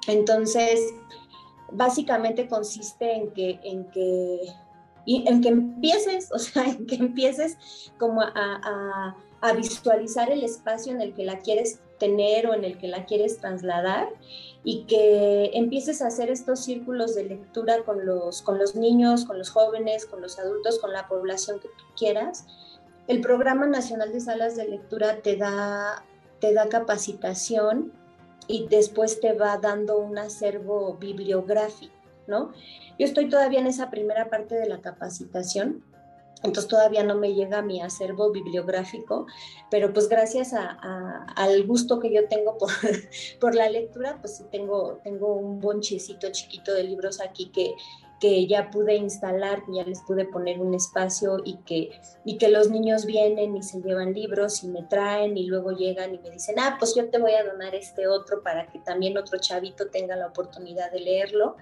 Entonces, 0.07 0.93
básicamente 1.71 2.47
consiste 2.47 3.11
en 3.13 3.31
que, 3.31 3.59
en 3.63 3.89
que, 3.91 4.39
en 5.07 5.41
que 5.41 5.49
empieces, 5.49 6.31
o 6.33 6.39
sea, 6.39 6.65
en 6.65 6.85
que 6.85 6.95
empieces 6.95 7.57
como 7.97 8.21
a, 8.21 9.15
a, 9.41 9.53
visualizar 9.53 10.31
el 10.31 10.43
espacio 10.43 10.91
en 10.91 11.01
el 11.01 11.13
que 11.13 11.23
la 11.23 11.37
quieres 11.37 11.79
tener 11.99 12.47
o 12.47 12.55
en 12.55 12.63
el 12.63 12.79
que 12.79 12.87
la 12.87 13.05
quieres 13.05 13.39
trasladar 13.39 14.09
y 14.67 14.85
que 14.85 15.51
empieces 15.53 16.01
a 16.01 16.07
hacer 16.07 16.31
estos 16.31 16.61
círculos 16.61 17.13
de 17.13 17.23
lectura 17.23 17.83
con 17.83 18.03
los, 18.03 18.41
con 18.41 18.57
los 18.57 18.75
niños, 18.75 19.23
con 19.25 19.37
los 19.37 19.51
jóvenes, 19.51 20.07
con 20.07 20.21
los 20.21 20.39
adultos, 20.39 20.79
con 20.79 20.91
la 20.91 21.07
población 21.07 21.59
que 21.59 21.67
tú 21.67 21.83
quieras. 21.95 22.47
El 23.07 23.21
Programa 23.21 23.67
Nacional 23.67 24.11
de 24.11 24.19
Salas 24.19 24.55
de 24.55 24.67
Lectura 24.67 25.21
te 25.21 25.37
da, 25.37 26.03
te 26.39 26.51
da 26.53 26.67
capacitación 26.67 27.93
y 28.47 28.67
después 28.67 29.19
te 29.19 29.33
va 29.33 29.59
dando 29.59 29.99
un 29.99 30.17
acervo 30.17 30.95
bibliográfico, 30.95 31.93
¿no? 32.25 32.51
Yo 32.97 33.05
estoy 33.05 33.29
todavía 33.29 33.59
en 33.59 33.67
esa 33.67 33.91
primera 33.91 34.31
parte 34.31 34.55
de 34.55 34.67
la 34.67 34.81
capacitación, 34.81 35.83
entonces 36.45 36.69
todavía 36.69 37.03
no 37.03 37.15
me 37.15 37.33
llega 37.33 37.61
mi 37.61 37.81
acervo 37.81 38.31
bibliográfico, 38.31 39.25
pero 39.69 39.91
pues 39.93 40.07
gracias 40.07 40.53
al 40.53 41.67
gusto 41.67 41.99
que 41.99 42.13
yo 42.13 42.27
tengo 42.27 42.57
por, 42.57 42.69
por 43.41 43.55
la 43.55 43.69
lectura, 43.69 44.17
pues 44.21 44.43
tengo, 44.51 44.99
tengo 45.03 45.33
un 45.33 45.59
bonchecito 45.59 46.31
chiquito 46.31 46.73
de 46.73 46.83
libros 46.83 47.19
aquí 47.19 47.49
que, 47.49 47.75
que 48.19 48.47
ya 48.47 48.71
pude 48.71 48.95
instalar, 48.95 49.63
ya 49.67 49.83
les 49.83 50.01
pude 50.01 50.25
poner 50.25 50.59
un 50.59 50.73
espacio 50.73 51.37
y 51.43 51.57
que, 51.57 51.91
y 52.23 52.37
que 52.37 52.49
los 52.49 52.69
niños 52.69 53.05
vienen 53.05 53.55
y 53.57 53.63
se 53.63 53.81
llevan 53.81 54.13
libros 54.13 54.63
y 54.63 54.67
me 54.67 54.83
traen 54.83 55.37
y 55.37 55.45
luego 55.45 55.71
llegan 55.71 56.15
y 56.15 56.19
me 56.19 56.31
dicen, 56.31 56.55
ah, 56.59 56.77
pues 56.79 56.95
yo 56.95 57.09
te 57.09 57.19
voy 57.19 57.33
a 57.33 57.43
donar 57.43 57.75
este 57.75 58.07
otro 58.07 58.41
para 58.41 58.67
que 58.67 58.79
también 58.79 59.17
otro 59.17 59.39
chavito 59.39 59.89
tenga 59.89 60.15
la 60.15 60.27
oportunidad 60.27 60.91
de 60.91 61.01
leerlo. 61.01 61.57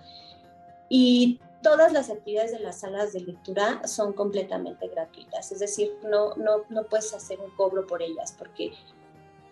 Y 0.89 1.39
todas 1.63 1.91
las 1.93 2.09
actividades 2.09 2.51
de 2.51 2.59
las 2.59 2.81
salas 2.81 3.13
de 3.13 3.21
lectura 3.21 3.81
son 3.87 4.13
completamente 4.13 4.87
gratuitas, 4.87 5.51
es 5.51 5.59
decir, 5.59 5.93
no, 6.03 6.35
no, 6.35 6.65
no 6.69 6.83
puedes 6.83 7.13
hacer 7.13 7.39
un 7.39 7.49
cobro 7.55 7.87
por 7.87 8.03
ellas, 8.03 8.35
porque 8.37 8.73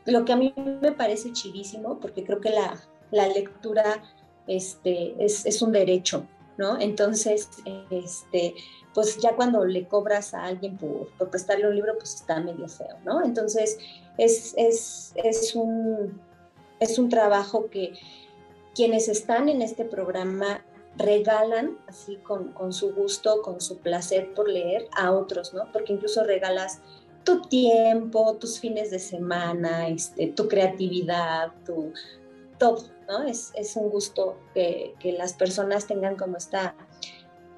lo 0.06 0.26
que 0.26 0.34
a 0.34 0.36
mí 0.36 0.54
me 0.56 0.92
parece 0.92 1.32
chidísimo, 1.32 2.00
porque 2.00 2.24
creo 2.24 2.40
que 2.40 2.50
la, 2.52 2.80
la 3.12 3.28
lectura 3.28 4.04
este, 4.48 5.16
es, 5.24 5.46
es 5.46 5.62
un 5.62 5.72
derecho, 5.72 6.26
¿no? 6.58 6.80
Entonces, 6.80 7.50
este, 7.90 8.56
pues 8.94 9.18
ya 9.20 9.36
cuando 9.36 9.66
le 9.66 9.88
cobras 9.88 10.34
a 10.34 10.46
alguien 10.46 10.78
por, 10.78 11.08
prestarle 11.30 11.68
un 11.68 11.76
libro, 11.76 11.98
pues 11.98 12.16
está 12.16 12.40
medio 12.40 12.68
feo, 12.68 12.98
¿no? 13.06 13.24
Entonces, 13.24 13.78
es, 14.18 14.54
es, 14.58 15.56
un, 15.56 16.22
es 16.80 17.00
un 17.00 17.10
trabajo 17.10 17.70
que 17.70 17.94
quienes 18.76 19.08
están 19.08 19.50
en 19.50 19.62
este 19.62 19.86
programa 19.86 20.64
regalan 20.98 21.78
así 21.88 22.18
con, 22.18 22.74
su 22.74 22.94
gusto, 22.94 23.42
con 23.42 23.62
su 23.62 23.78
placer 23.80 24.34
por 24.34 24.50
leer 24.50 24.88
a 24.96 25.12
otros, 25.12 25.54
¿no? 25.54 25.72
Porque 25.72 25.94
incluso 25.94 26.24
regalas 26.24 26.82
tu 27.24 27.42
tiempo, 27.42 28.36
tus 28.38 28.60
fines 28.60 28.92
de 28.92 29.00
semana, 29.00 29.88
este, 29.88 30.28
tu 30.28 30.48
creatividad, 30.48 31.54
tu 31.66 31.94
todo, 32.62 32.84
es, 33.26 33.76
un 33.76 33.90
gusto 33.90 34.38
que, 34.54 34.94
las 35.18 35.34
personas 35.34 35.88
tengan 35.88 36.16
como 36.16 36.38
esta, 36.38 36.76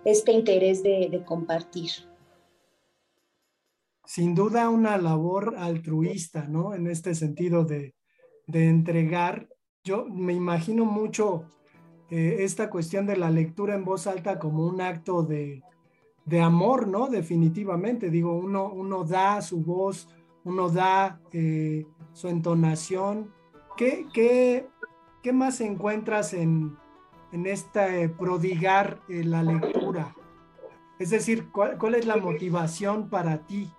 este 0.05 0.31
interés 0.31 0.81
de, 0.81 1.21
compartir. 1.25 1.91
Sin 4.05 4.33
duda 4.33 4.69
una 4.69 4.97
labor 4.97 5.55
altruista, 5.57 6.47
¿no? 6.47 6.73
En 6.73 6.87
este 6.87 7.15
sentido 7.15 7.65
de, 7.65 7.93
entregar. 8.47 9.49
Yo 9.83 10.05
me 10.05 10.33
imagino 10.33 10.85
mucho 10.85 11.51
eh, 12.15 12.43
esta 12.43 12.69
cuestión 12.69 13.07
de 13.07 13.17
la 13.17 13.31
lectura 13.31 13.73
en 13.73 13.83
voz 13.83 14.05
alta 14.05 14.37
como 14.37 14.67
un 14.67 14.81
acto 14.81 15.23
de, 15.23 15.63
amor, 16.39 16.87
¿no? 16.87 17.07
Definitivamente. 17.07 18.11
Digo, 18.11 18.35
uno, 18.35 18.71
uno 18.71 19.03
da 19.03 19.41
su 19.41 19.61
voz, 19.63 20.07
uno 20.43 20.69
da 20.69 21.19
eh, 21.31 21.87
su 22.11 22.27
entonación. 22.27 23.33
¿Qué, 23.75 24.05
qué, 24.13 24.69
¿qué 25.23 25.33
más 25.33 25.59
encuentras 25.59 26.35
en, 26.35 26.77
en 27.31 27.47
este 27.47 28.09
prodigar 28.09 28.99
la 29.07 29.41
lectura? 29.41 30.15
Es 30.99 31.09
decir, 31.09 31.51
¿cuál, 31.51 31.95
es 31.95 32.05
la 32.05 32.17
motivación 32.17 33.09
para 33.09 33.39
ti? 33.39 33.73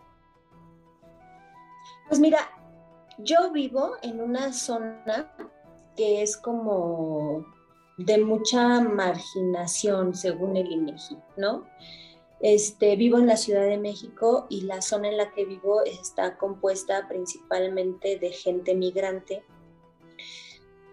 Pues 2.08 2.18
mira, 2.18 2.40
yo 3.18 3.52
vivo 3.52 3.92
en 4.02 4.20
una 4.20 4.52
zona 4.52 5.32
que 5.96 6.22
es 6.22 6.36
como 6.36 7.53
de 7.96 8.18
mucha 8.18 8.80
marginación, 8.80 10.14
según 10.14 10.56
el 10.56 10.70
INEGI, 10.70 11.18
¿no? 11.36 11.64
Este, 12.40 12.96
vivo 12.96 13.18
en 13.18 13.26
la 13.26 13.36
Ciudad 13.36 13.66
de 13.66 13.78
México 13.78 14.46
y 14.50 14.62
la 14.62 14.82
zona 14.82 15.08
en 15.08 15.16
la 15.16 15.32
que 15.32 15.44
vivo 15.44 15.82
está 15.84 16.36
compuesta 16.36 17.08
principalmente 17.08 18.18
de 18.18 18.30
gente 18.32 18.74
migrante 18.74 19.44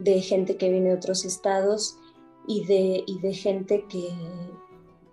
de 0.04 0.22
gente 0.22 0.58
que 0.58 0.70
viene 0.70 0.90
de 0.90 0.96
otros 0.96 1.26
estados 1.26 1.98
y 2.48 2.66
de, 2.66 3.04
y 3.06 3.20
de 3.20 3.34
gente 3.34 3.86
que, 3.88 4.10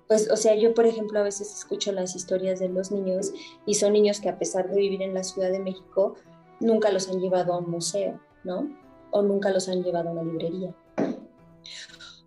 pues, 0.07 0.31
o 0.31 0.37
sea, 0.37 0.55
yo 0.55 0.73
por 0.75 0.87
ejemplo 0.87 1.21
a 1.21 1.25
veces 1.25 1.55
escucho 1.55 1.93
las 1.93 2.17
historias 2.17 2.59
de 2.59 2.69
los 2.69 2.91
niños 2.91 3.33
y 3.67 3.75
son 3.75 3.93
niños 3.93 4.21
que 4.21 4.31
a 4.31 4.39
pesar 4.39 4.71
de 4.71 4.77
vivir 4.77 5.03
en 5.03 5.15
la 5.15 5.25
Ciudad 5.25 5.51
de 5.51 5.61
México, 5.61 6.15
nunca 6.61 6.91
los 6.91 7.09
han 7.09 7.21
llevado 7.21 7.53
a 7.53 7.59
un 7.59 7.71
museo, 7.71 8.19
¿no? 8.45 8.69
O 9.11 9.23
nunca 9.23 9.51
los 9.51 9.69
han 9.69 9.83
llevado 9.83 10.09
a 10.09 10.13
una 10.13 10.25
librería. 10.25 10.75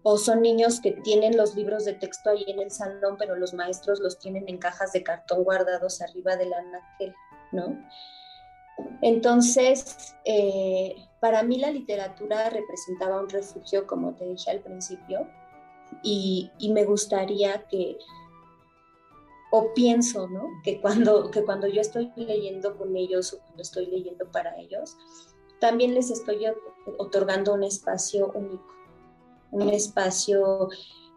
O 0.04 0.18
son 0.18 0.42
niños 0.42 0.80
que 0.82 0.92
tienen 0.92 1.38
los 1.38 1.56
libros 1.56 1.86
de 1.86 1.94
texto 1.94 2.32
ahí 2.32 2.44
en 2.48 2.60
el 2.60 2.72
salón, 2.72 3.18
pero 3.20 3.36
los 3.36 3.54
maestros 3.54 4.00
los 4.00 4.18
tienen 4.18 4.50
en 4.50 4.58
cajas 4.58 4.94
de 4.94 5.04
cartón 5.04 5.44
guardados 5.44 6.02
arriba 6.02 6.36
del 6.38 6.54
anaquel, 6.54 7.14
¿no? 7.52 7.78
Entonces, 9.02 10.16
eh, 10.26 10.96
para 11.20 11.44
mí 11.44 11.58
la 11.58 11.72
literatura 11.72 12.50
representaba 12.50 13.20
un 13.20 13.30
refugio, 13.30 13.86
como 13.86 14.16
te 14.16 14.26
dije 14.26 14.50
al 14.50 14.62
principio, 14.62 15.28
y, 16.04 16.52
me 16.72 16.86
gustaría 16.86 17.68
que, 17.68 17.98
o 19.52 19.74
pienso, 19.74 20.28
¿no? 20.28 20.48
Que 20.64 20.80
cuando, 20.82 21.30
que 21.30 21.44
cuando 21.44 21.68
yo 21.68 21.82
estoy 21.82 22.12
leyendo 22.16 22.78
con 22.78 22.96
ellos 22.96 23.34
o 23.34 23.40
cuando 23.40 23.62
estoy 23.62 23.88
leyendo 23.88 24.30
para 24.32 24.58
ellos, 24.58 24.98
también 25.60 25.94
les 25.94 26.10
estoy 26.10 26.46
otorgando 26.98 27.54
un 27.54 27.64
espacio 27.64 28.32
único, 28.34 28.66
un 29.52 29.70
espacio 29.70 30.70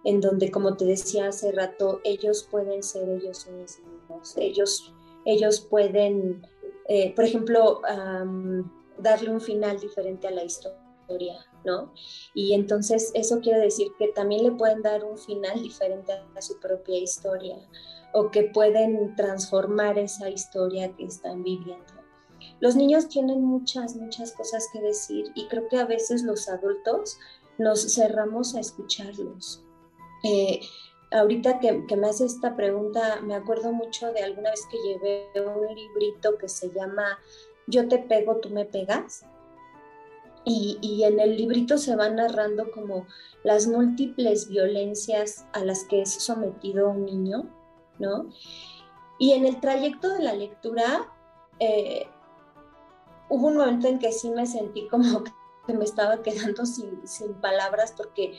en 0.04 0.20
donde, 0.20 0.50
como 0.50 0.76
te 0.76 0.84
decía 0.84 1.28
hace 1.28 1.52
rato, 1.52 2.00
ellos 2.04 2.46
pueden 2.50 2.82
ser 2.82 3.08
ellos 3.08 3.46
mismos, 3.48 4.36
ellos, 4.36 4.92
ellos 5.24 5.60
pueden 5.60 6.46
eh, 6.86 7.14
por 7.14 7.24
ejemplo, 7.24 7.80
darle 8.98 9.30
un 9.30 9.40
final 9.40 9.80
diferente 9.80 10.28
a 10.28 10.30
la 10.30 10.44
historia, 10.44 11.38
¿no? 11.64 11.92
Y 12.34 12.52
entonces 12.54 13.10
eso 13.14 13.40
quiere 13.40 13.60
decir 13.60 13.88
que 13.98 14.08
también 14.08 14.44
le 14.44 14.52
pueden 14.52 14.82
dar 14.82 15.02
un 15.04 15.16
final 15.16 15.62
diferente 15.62 16.12
a 16.12 16.42
su 16.42 16.60
propia 16.60 16.98
historia 16.98 17.56
o 18.12 18.30
que 18.30 18.44
pueden 18.44 19.16
transformar 19.16 19.98
esa 19.98 20.28
historia 20.28 20.94
que 20.94 21.04
están 21.04 21.42
viviendo. 21.42 21.84
Los 22.60 22.76
niños 22.76 23.08
tienen 23.08 23.42
muchas, 23.42 23.96
muchas 23.96 24.32
cosas 24.32 24.68
que 24.72 24.80
decir 24.80 25.32
y 25.34 25.48
creo 25.48 25.66
que 25.68 25.78
a 25.78 25.86
veces 25.86 26.22
los 26.22 26.48
adultos 26.48 27.18
nos 27.58 27.94
cerramos 27.94 28.54
a 28.54 28.60
escucharlos. 28.60 29.64
Eh, 30.24 30.60
ahorita 31.12 31.60
que, 31.60 31.96
me 31.96 32.08
hace 32.08 32.24
esta 32.24 32.56
pregunta, 32.56 33.20
me 33.22 33.34
acuerdo 33.34 33.72
mucho 33.72 34.12
de 34.12 34.22
alguna 34.22 34.50
vez 34.50 34.66
que 34.70 34.78
llevé 34.78 35.28
un 35.40 35.74
librito 35.74 36.36
que 36.38 36.48
se 36.48 36.70
llama 36.70 37.18
Yo 37.66 37.88
te 37.88 37.98
pego, 37.98 38.36
tú 38.36 38.50
me 38.50 38.64
pegas. 38.64 39.24
Y, 40.46 41.02
en 41.04 41.20
el 41.20 41.36
librito 41.36 41.78
se 41.78 41.96
va 41.96 42.10
narrando 42.10 42.70
como 42.70 43.06
las 43.44 43.66
múltiples 43.66 44.48
violencias 44.48 45.46
a 45.54 45.64
las 45.64 45.84
que 45.84 46.02
es 46.02 46.12
sometido 46.12 46.90
un 46.90 47.06
niño, 47.06 47.48
¿no? 47.98 48.28
Y 49.18 49.32
en 49.32 49.46
el 49.46 49.58
trayecto 49.60 50.12
de 50.12 50.22
la 50.22 50.34
lectura, 50.34 51.10
eh, 51.60 52.06
hubo 53.30 53.46
un 53.46 53.56
momento 53.56 53.88
en 53.88 53.98
que 53.98 54.12
sí 54.12 54.30
me 54.30 54.46
sentí 54.46 54.86
como 54.88 55.24
me 55.72 55.84
estaba 55.84 56.22
quedando 56.22 56.66
sin, 56.66 57.06
sin 57.06 57.32
palabras 57.34 57.94
porque 57.96 58.34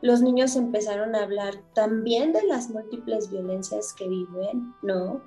los 0.00 0.20
niños 0.20 0.54
empezaron 0.56 1.14
a 1.14 1.24
hablar 1.24 1.54
también 1.74 2.32
de 2.32 2.44
las 2.44 2.70
múltiples 2.70 3.30
violencias 3.30 3.92
que 3.92 4.08
viven, 4.08 4.74
¿no? 4.82 5.22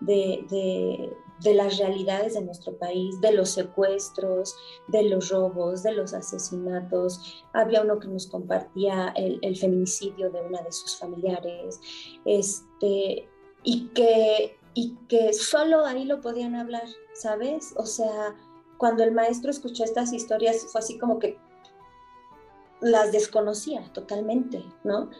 De, 0.00 1.16
las 1.44 1.78
realidades 1.78 2.34
de 2.34 2.42
nuestro 2.42 2.76
país, 2.78 3.20
de 3.20 3.32
los 3.32 3.50
secuestros, 3.50 4.56
de 4.88 5.04
los 5.04 5.28
robos, 5.28 5.82
de 5.82 5.92
los 5.92 6.14
asesinatos. 6.14 7.44
Había 7.52 7.82
uno 7.82 7.98
que 7.98 8.08
nos 8.08 8.26
compartía 8.26 9.12
el, 9.14 9.56
feminicidio 9.56 10.30
de 10.30 10.40
una 10.40 10.62
de 10.62 10.72
sus 10.72 10.96
familiares, 10.96 11.80
este, 12.24 13.28
y, 13.62 13.88
que, 13.88 14.58
y 14.72 14.96
que 15.08 15.34
solo 15.34 15.84
ahí 15.84 16.04
lo 16.04 16.22
podían 16.22 16.54
hablar, 16.54 16.86
¿sabes? 17.12 17.74
O 17.76 17.84
sea, 17.84 18.34
cuando 18.78 19.04
el 19.04 19.12
maestro 19.12 19.50
escuchó 19.50 19.84
estas 19.84 20.12
historias 20.12 20.66
fue 20.70 20.80
así 20.80 20.98
como 20.98 21.18
que 21.18 21.38
las 22.80 23.12
desconocía 23.12 23.82
totalmente, 23.92 24.64
¿no? 24.82 25.10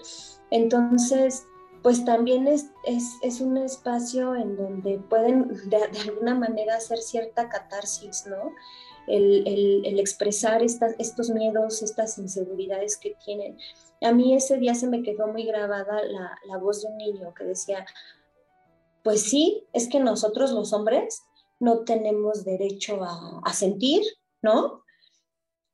Entonces, 0.50 1.46
pues 1.84 2.04
también 2.04 2.46
es, 2.46 2.70
es, 2.86 3.40
un 3.42 3.58
espacio 3.58 4.34
en 4.34 4.56
donde 4.56 4.98
pueden 4.98 5.48
de, 5.68 5.76
alguna 6.08 6.34
manera 6.34 6.76
hacer 6.76 6.96
cierta 6.96 7.50
catarsis, 7.50 8.26
¿no? 8.26 8.52
El, 9.06 9.98
expresar 10.00 10.62
estos 10.62 11.28
miedos, 11.28 11.82
estas 11.82 12.16
inseguridades 12.16 12.96
que 12.96 13.14
tienen. 13.22 13.58
A 14.00 14.12
mí 14.12 14.34
ese 14.34 14.56
día 14.56 14.74
se 14.74 14.86
me 14.86 15.02
quedó 15.02 15.26
muy 15.26 15.44
grabada 15.44 16.00
la, 16.04 16.56
voz 16.56 16.82
de 16.82 16.88
un 16.88 16.96
niño 16.96 17.34
que 17.34 17.44
decía, 17.44 17.84
pues 19.02 19.22
sí, 19.22 19.66
es 19.74 19.86
que 19.88 20.00
nosotros 20.00 20.52
los 20.52 20.72
hombres 20.72 21.22
no 21.60 21.80
tenemos 21.80 22.44
derecho 22.44 23.00
a, 23.02 23.52
sentir, 23.52 24.02
¿no? 24.42 24.82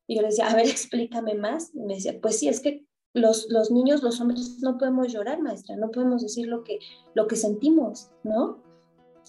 Y 0.07 0.17
yo 0.17 0.23
le 0.23 0.29
decía, 0.29 0.49
a 0.49 0.55
ver, 0.55 0.67
explícame 0.69 1.35
más. 1.35 1.75
Y 1.75 1.81
me 1.81 1.95
decía, 1.95 2.19
pues 2.21 2.39
sí, 2.39 2.49
es 2.49 2.61
que 2.61 2.85
los, 3.13 3.49
los 3.51 3.71
niños, 3.71 4.03
los 4.03 4.21
hombres, 4.21 4.59
no 4.61 4.79
podemos 4.79 5.13
llorar, 5.13 5.41
maestra, 5.41 5.77
no 5.77 5.91
podemos 5.91 6.23
decir 6.23 6.47
lo 6.47 6.63
que, 6.63 6.79
lo 7.15 7.27
que 7.27 7.37
sentimos, 7.37 8.11
¿no? 8.23 8.63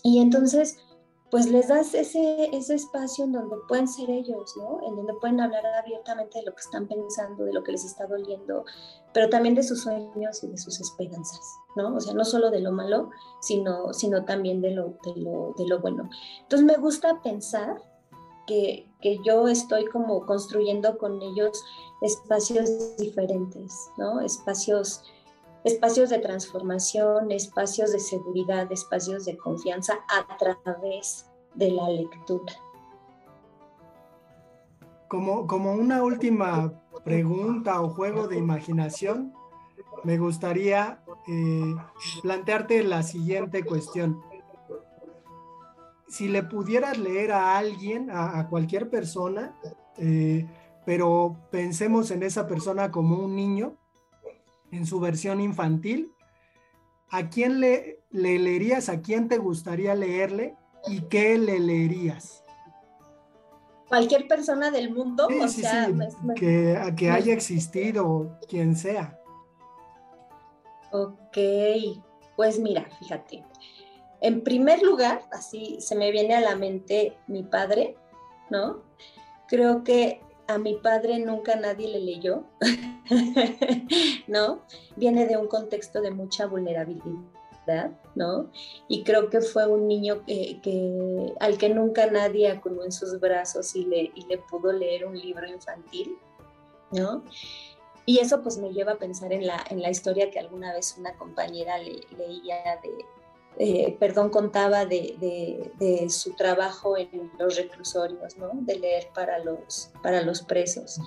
Y 0.04 0.20
entonces, 0.20 0.78
pues 1.32 1.50
les 1.50 1.70
das 1.70 1.94
ese, 1.94 2.50
ese 2.54 2.76
espacio 2.76 3.24
en 3.24 3.32
donde 3.32 3.56
pueden 3.68 3.88
ser 3.88 4.10
ellos, 4.10 4.54
¿no? 4.58 4.80
En 4.86 4.96
donde 4.98 5.14
pueden 5.14 5.40
hablar 5.40 5.66
abiertamente 5.66 6.40
de 6.40 6.46
lo 6.46 6.54
que 6.54 6.62
están 6.62 6.88
pensando, 6.88 7.46
de 7.46 7.54
lo 7.54 7.64
que 7.64 7.72
les 7.72 7.86
está 7.86 8.06
doliendo, 8.06 8.66
pero 9.14 9.30
también 9.30 9.56
de 9.56 9.64
sus 9.64 9.82
sueños 9.82 10.44
y 10.44 10.48
de 10.48 10.58
sus 10.58 10.80
esperanzas, 10.82 11.40
¿no? 11.76 11.96
O 11.96 12.00
sea, 12.02 12.14
no 12.14 12.26
solo 12.26 12.52
de 12.52 12.60
lo 12.60 12.72
malo, 12.72 13.10
sino, 13.40 13.94
sino 13.94 14.26
también 14.26 14.62
de 14.62 14.72
lo, 14.72 14.98
de 15.04 15.16
lo, 15.16 15.54
de 15.58 15.68
lo 15.68 15.80
bueno. 15.80 16.10
Entonces 16.44 16.66
me 16.68 16.76
gusta 16.76 17.22
pensar 17.24 17.82
que, 18.48 18.88
yo 19.26 19.48
estoy 19.48 19.86
como 19.86 20.26
construyendo 20.26 20.98
con 20.98 21.22
ellos 21.22 21.64
espacios 22.02 22.98
diferentes, 22.98 23.90
¿no? 23.98 24.22
Espacios, 24.22 25.04
espacios 25.64 26.10
de 26.10 26.20
transformación, 26.20 27.32
espacios 27.32 27.92
de 27.92 28.00
seguridad, 28.00 28.72
espacios 28.72 29.26
de 29.26 29.38
confianza 29.38 30.00
a 30.10 30.38
través 30.38 31.26
de 31.56 31.72
la 31.72 31.90
lectura. 31.90 32.54
Como, 35.08 35.46
como 35.46 35.74
una 35.74 36.04
última 36.04 36.74
pregunta 37.04 37.82
o 37.82 37.90
juego 37.90 38.28
de 38.28 38.38
imaginación, 38.38 39.34
me 40.04 40.18
gustaría 40.18 41.04
eh, 41.28 41.76
plantearte 42.22 42.84
la 42.84 43.04
siguiente 43.04 43.64
cuestión 43.64 44.22
si 46.12 46.28
le 46.28 46.44
pudieras 46.44 46.98
leer 46.98 47.32
a 47.32 47.58
alguien, 47.58 48.10
a, 48.12 48.46
cualquier 48.50 48.90
persona, 48.90 49.56
eh, 49.98 50.46
pero 50.86 51.38
pensemos 51.52 52.12
en 52.12 52.24
esa 52.24 52.48
persona 52.48 52.92
como 52.92 53.18
un 53.18 53.34
niño, 53.34 53.78
en 54.72 54.86
su 54.86 55.00
versión 55.00 55.42
infantil, 55.42 56.14
¿a 57.10 57.30
quién 57.30 57.60
le, 57.60 58.04
leerías? 58.12 58.90
¿A 58.90 59.02
quién 59.02 59.28
te 59.28 59.38
gustaría 59.38 59.96
leerle? 59.96 60.56
¿Y 60.88 61.02
qué 61.02 61.38
le 61.38 61.60
leerías? 61.60 62.44
Cualquier 63.88 64.28
persona 64.28 64.72
del 64.72 64.94
mundo, 64.94 65.28
o 65.28 65.48
sea, 65.50 65.90
que, 66.36 66.94
que 66.96 67.10
haya 67.12 67.34
existido, 67.34 68.40
quien 68.48 68.76
sea. 68.76 69.20
Ok, 70.92 71.38
pues 72.38 72.58
mira, 72.58 72.88
fíjate, 73.00 73.44
en 74.22 74.44
primer 74.44 74.82
lugar, 74.84 75.24
así 75.32 75.78
se 75.82 75.96
me 75.96 76.12
viene 76.12 76.36
a 76.36 76.42
la 76.42 76.56
mente 76.56 77.18
mi 77.28 77.44
padre, 77.44 77.98
¿no? 78.50 78.84
Creo 79.48 79.84
que 79.84 80.22
a 80.54 80.58
mi 80.58 80.76
padre 80.76 81.20
nunca 81.20 81.56
nadie 81.56 81.88
le 81.88 82.00
leyó, 82.00 82.44
¿no? 84.28 84.62
Viene 84.96 85.26
de 85.26 85.38
un 85.38 85.48
contexto 85.48 86.02
de 86.02 86.12
mucha 86.12 86.46
vulnerabilidad, 86.46 87.92
¿no? 88.16 88.50
Y 88.88 89.04
creo 89.04 89.30
que 89.30 89.42
fue 89.42 89.68
un 89.68 89.88
niño 89.88 90.24
que, 90.26 91.34
al 91.40 91.58
que 91.58 91.70
nunca 91.70 92.08
nadie 92.08 92.50
acudió 92.50 92.84
en 92.84 92.92
sus 92.92 93.20
brazos 93.20 93.76
y 93.76 93.86
le, 93.86 94.12
y 94.16 94.26
le 94.28 94.38
pudo 94.38 94.72
leer 94.72 95.06
un 95.06 95.18
libro 95.18 95.48
infantil, 95.48 96.18
¿no? 96.92 97.24
Y 98.06 98.20
eso 98.20 98.42
pues 98.42 98.58
me 98.58 98.74
lleva 98.74 98.94
a 98.94 98.98
pensar 98.98 99.32
en 99.32 99.46
la, 99.46 99.64
en 99.70 99.82
la 99.82 99.90
historia 99.90 100.32
que 100.32 100.40
alguna 100.40 100.74
vez 100.74 100.96
una 100.98 101.16
compañera 101.18 101.78
leía 101.78 102.80
de, 102.82 103.06
eh, 103.58 103.96
perdón, 104.00 104.30
contaba 104.30 104.86
de, 104.86 106.08
su 106.10 106.34
trabajo 106.34 106.98
en 106.98 107.32
los 107.38 107.58
reclusorios, 107.58 108.38
¿no? 108.38 108.50
De 108.54 108.80
leer 108.80 109.10
para 109.14 109.40
los, 109.40 109.92
para 110.02 110.22
los 110.22 110.42
presos. 110.42 111.00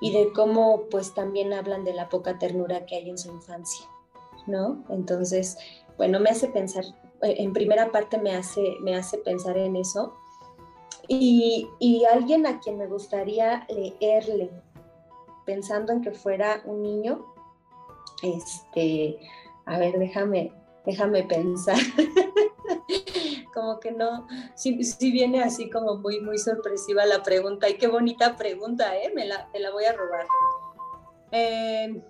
Y 0.00 0.12
de 0.12 0.32
cómo, 0.32 0.84
pues, 0.90 1.14
también 1.14 1.52
hablan 1.52 1.84
de 1.84 1.94
la 1.94 2.08
poca 2.08 2.38
ternura 2.38 2.84
que 2.86 2.96
hay 2.96 3.08
en 3.08 3.18
su 3.18 3.30
infancia, 3.30 3.86
¿no? 4.46 4.84
Entonces, 4.88 5.56
bueno, 5.96 6.18
me 6.18 6.30
hace 6.30 6.48
pensar, 6.48 6.84
eh, 7.22 7.36
en 7.38 7.52
primera 7.52 7.92
parte 7.92 8.18
me 8.18 8.34
hace, 8.34 8.76
me 8.80 8.96
hace 8.96 9.18
pensar 9.18 9.56
en 9.56 9.76
eso. 9.76 10.14
Y, 11.08 11.68
y 11.78 12.04
alguien 12.04 12.46
a 12.46 12.60
quien 12.60 12.78
me 12.78 12.86
gustaría 12.86 13.66
leerle, 13.68 14.50
pensando 15.44 15.92
en 15.92 16.00
que 16.00 16.12
fuera 16.12 16.62
un 16.64 16.82
niño, 16.82 17.24
este, 18.22 19.18
a 19.66 19.78
ver, 19.78 19.98
déjame, 19.98 20.52
déjame 20.84 21.24
pensar. 21.24 21.76
como 23.52 23.78
que 23.78 23.92
no, 23.92 24.26
si 24.54 24.72
viene 25.10 25.42
así 25.42 25.70
como 25.70 25.96
muy, 25.96 26.20
muy 26.20 26.38
sorpresiva 26.38 27.06
la 27.06 27.22
pregunta. 27.22 27.68
Y 27.68 27.76
qué 27.76 27.86
bonita 27.86 28.36
pregunta, 28.36 28.96
¿eh? 28.96 29.12
Me 29.14 29.26
la, 29.26 29.48
la 29.58 29.70
voy 29.70 29.84
a 29.84 29.92
robar. 29.92 30.26
Eh, 31.30 32.02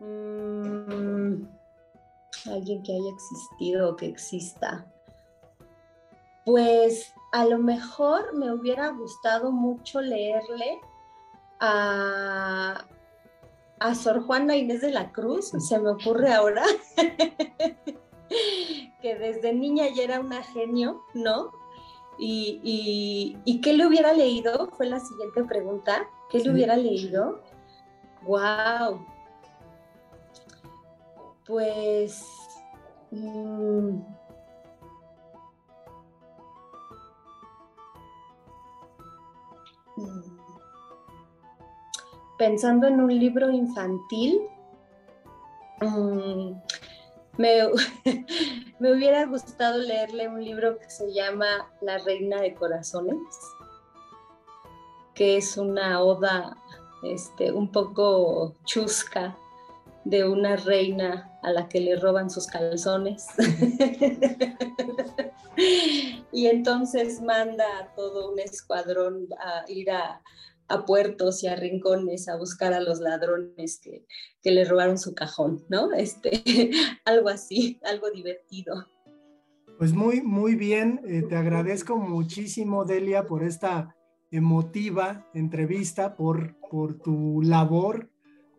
mm, 0.00 1.44
alguien 2.50 2.82
que 2.82 2.92
haya 2.92 3.10
existido 3.10 3.90
o 3.90 3.96
que 3.96 4.06
exista. 4.06 4.86
Pues 6.44 7.14
a 7.32 7.44
lo 7.44 7.58
mejor 7.58 8.34
me 8.34 8.52
hubiera 8.52 8.88
gustado 8.88 9.52
mucho 9.52 10.00
leerle 10.00 10.80
a, 11.60 12.84
a 13.82 13.94
Sor 13.96 14.24
Juana 14.24 14.56
Inés 14.56 14.80
de 14.80 14.92
la 14.92 15.10
Cruz, 15.10 15.50
se 15.58 15.78
me 15.80 15.90
ocurre 15.90 16.32
ahora, 16.32 16.62
que 19.02 19.14
desde 19.16 19.52
niña 19.52 19.88
ya 19.94 20.04
era 20.04 20.20
una 20.20 20.42
genio, 20.42 21.02
¿no? 21.14 21.50
Y, 22.18 23.36
y, 23.44 23.60
¿qué 23.60 23.72
le 23.72 23.86
hubiera 23.86 24.12
leído? 24.12 24.70
Fue 24.76 24.86
la 24.86 25.00
siguiente 25.00 25.42
pregunta. 25.42 26.08
¿Qué 26.30 26.38
le 26.38 26.52
hubiera 26.52 26.76
leído? 26.76 27.42
¡Wow! 28.22 29.04
Pues... 31.44 32.24
Mm, 33.10 33.98
mm, 39.96 40.31
pensando 42.42 42.88
en 42.88 43.00
un 43.00 43.16
libro 43.16 43.52
infantil, 43.52 44.40
mm, 45.80 46.50
me, 47.38 47.68
me, 48.80 48.92
hubiera 48.92 49.26
gustado 49.26 49.78
leerle 49.78 50.26
un 50.26 50.44
libro 50.44 50.76
que 50.76 50.90
se 50.90 51.12
llama 51.12 51.70
La 51.80 51.98
Reina 51.98 52.40
de 52.40 52.52
Corazones, 52.56 53.20
que 55.14 55.36
es 55.36 55.56
una 55.56 56.02
oda 56.02 56.56
este, 57.04 57.52
un 57.52 57.70
poco 57.70 58.56
chusca 58.64 59.36
de 60.04 60.28
una 60.28 60.56
reina 60.56 61.30
a 61.44 61.52
la 61.52 61.68
que 61.68 61.78
le 61.78 61.94
roban 61.94 62.28
sus 62.28 62.48
calzones. 62.48 63.28
y 66.32 66.48
entonces 66.48 67.22
manda 67.22 67.66
a 67.78 67.94
todo 67.94 68.32
un 68.32 68.40
escuadrón 68.40 69.28
a 69.38 69.62
ir 69.68 69.92
a, 69.92 70.20
puertos 70.84 71.42
y 71.42 71.46
a 71.46 71.56
rincones 71.56 72.28
a 72.28 72.36
buscar 72.36 72.72
a 72.72 72.80
los 72.80 73.00
ladrones 73.00 73.80
que, 73.80 74.06
le 74.50 74.64
robaron 74.64 74.98
su 74.98 75.14
cajón, 75.14 75.64
¿no? 75.68 75.92
Este, 75.92 76.42
algo 77.04 77.28
así, 77.28 77.78
algo 77.84 78.10
divertido. 78.10 78.86
Pues 79.78 79.92
muy, 79.92 80.20
muy 80.20 80.54
bien. 80.54 81.00
Eh, 81.06 81.22
te 81.28 81.36
agradezco 81.36 81.96
muchísimo, 81.96 82.84
Delia, 82.84 83.26
por 83.26 83.42
esta 83.42 83.96
emotiva 84.30 85.28
entrevista, 85.34 86.16
por, 86.16 86.56
por 86.70 86.98
tu 86.98 87.40
labor 87.42 88.12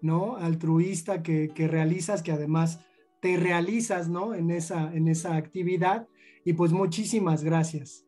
¿no? 0.04 0.36
Altruista 0.36 1.24
que, 1.24 1.50
realizas, 1.56 2.22
que 2.22 2.34
además 2.34 2.82
te 3.22 3.38
realizas, 3.38 4.10
¿no? 4.10 4.36
En 4.36 4.52
esa, 4.52 4.94
en 4.94 5.08
esa 5.08 5.38
actividad. 5.38 6.08
Y 6.44 6.54
pues 6.54 6.74
muchísimas 6.74 7.42
gracias. 7.44 8.06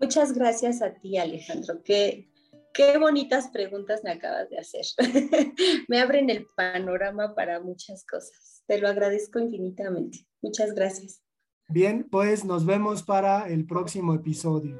Muchas 0.00 0.32
gracias 0.32 0.82
a 0.82 0.92
ti, 0.92 1.16
Alejandro. 1.18 1.82
Qué, 1.84 2.28
qué 2.76 2.98
bonitas 2.98 3.48
preguntas 3.48 4.02
me 4.04 4.12
acabas 4.12 4.50
de 4.50 4.58
hacer. 4.58 4.84
me 5.88 6.00
abren 6.00 6.30
el 6.30 6.46
panorama 6.56 7.34
para 7.34 7.60
muchas 7.60 8.04
cosas. 8.04 8.62
Te 8.66 8.78
lo 8.78 8.88
agradezco 8.88 9.38
infinitamente. 9.38 10.26
Muchas 10.42 10.74
gracias. 10.74 11.22
Bien, 11.68 12.06
pues 12.08 12.44
nos 12.44 12.66
vemos 12.66 13.02
para 13.02 13.48
el 13.48 13.66
próximo 13.66 14.14
episodio. 14.14 14.78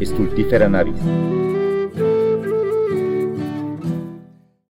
Estultífera 0.00 0.68
Navis 0.68 1.00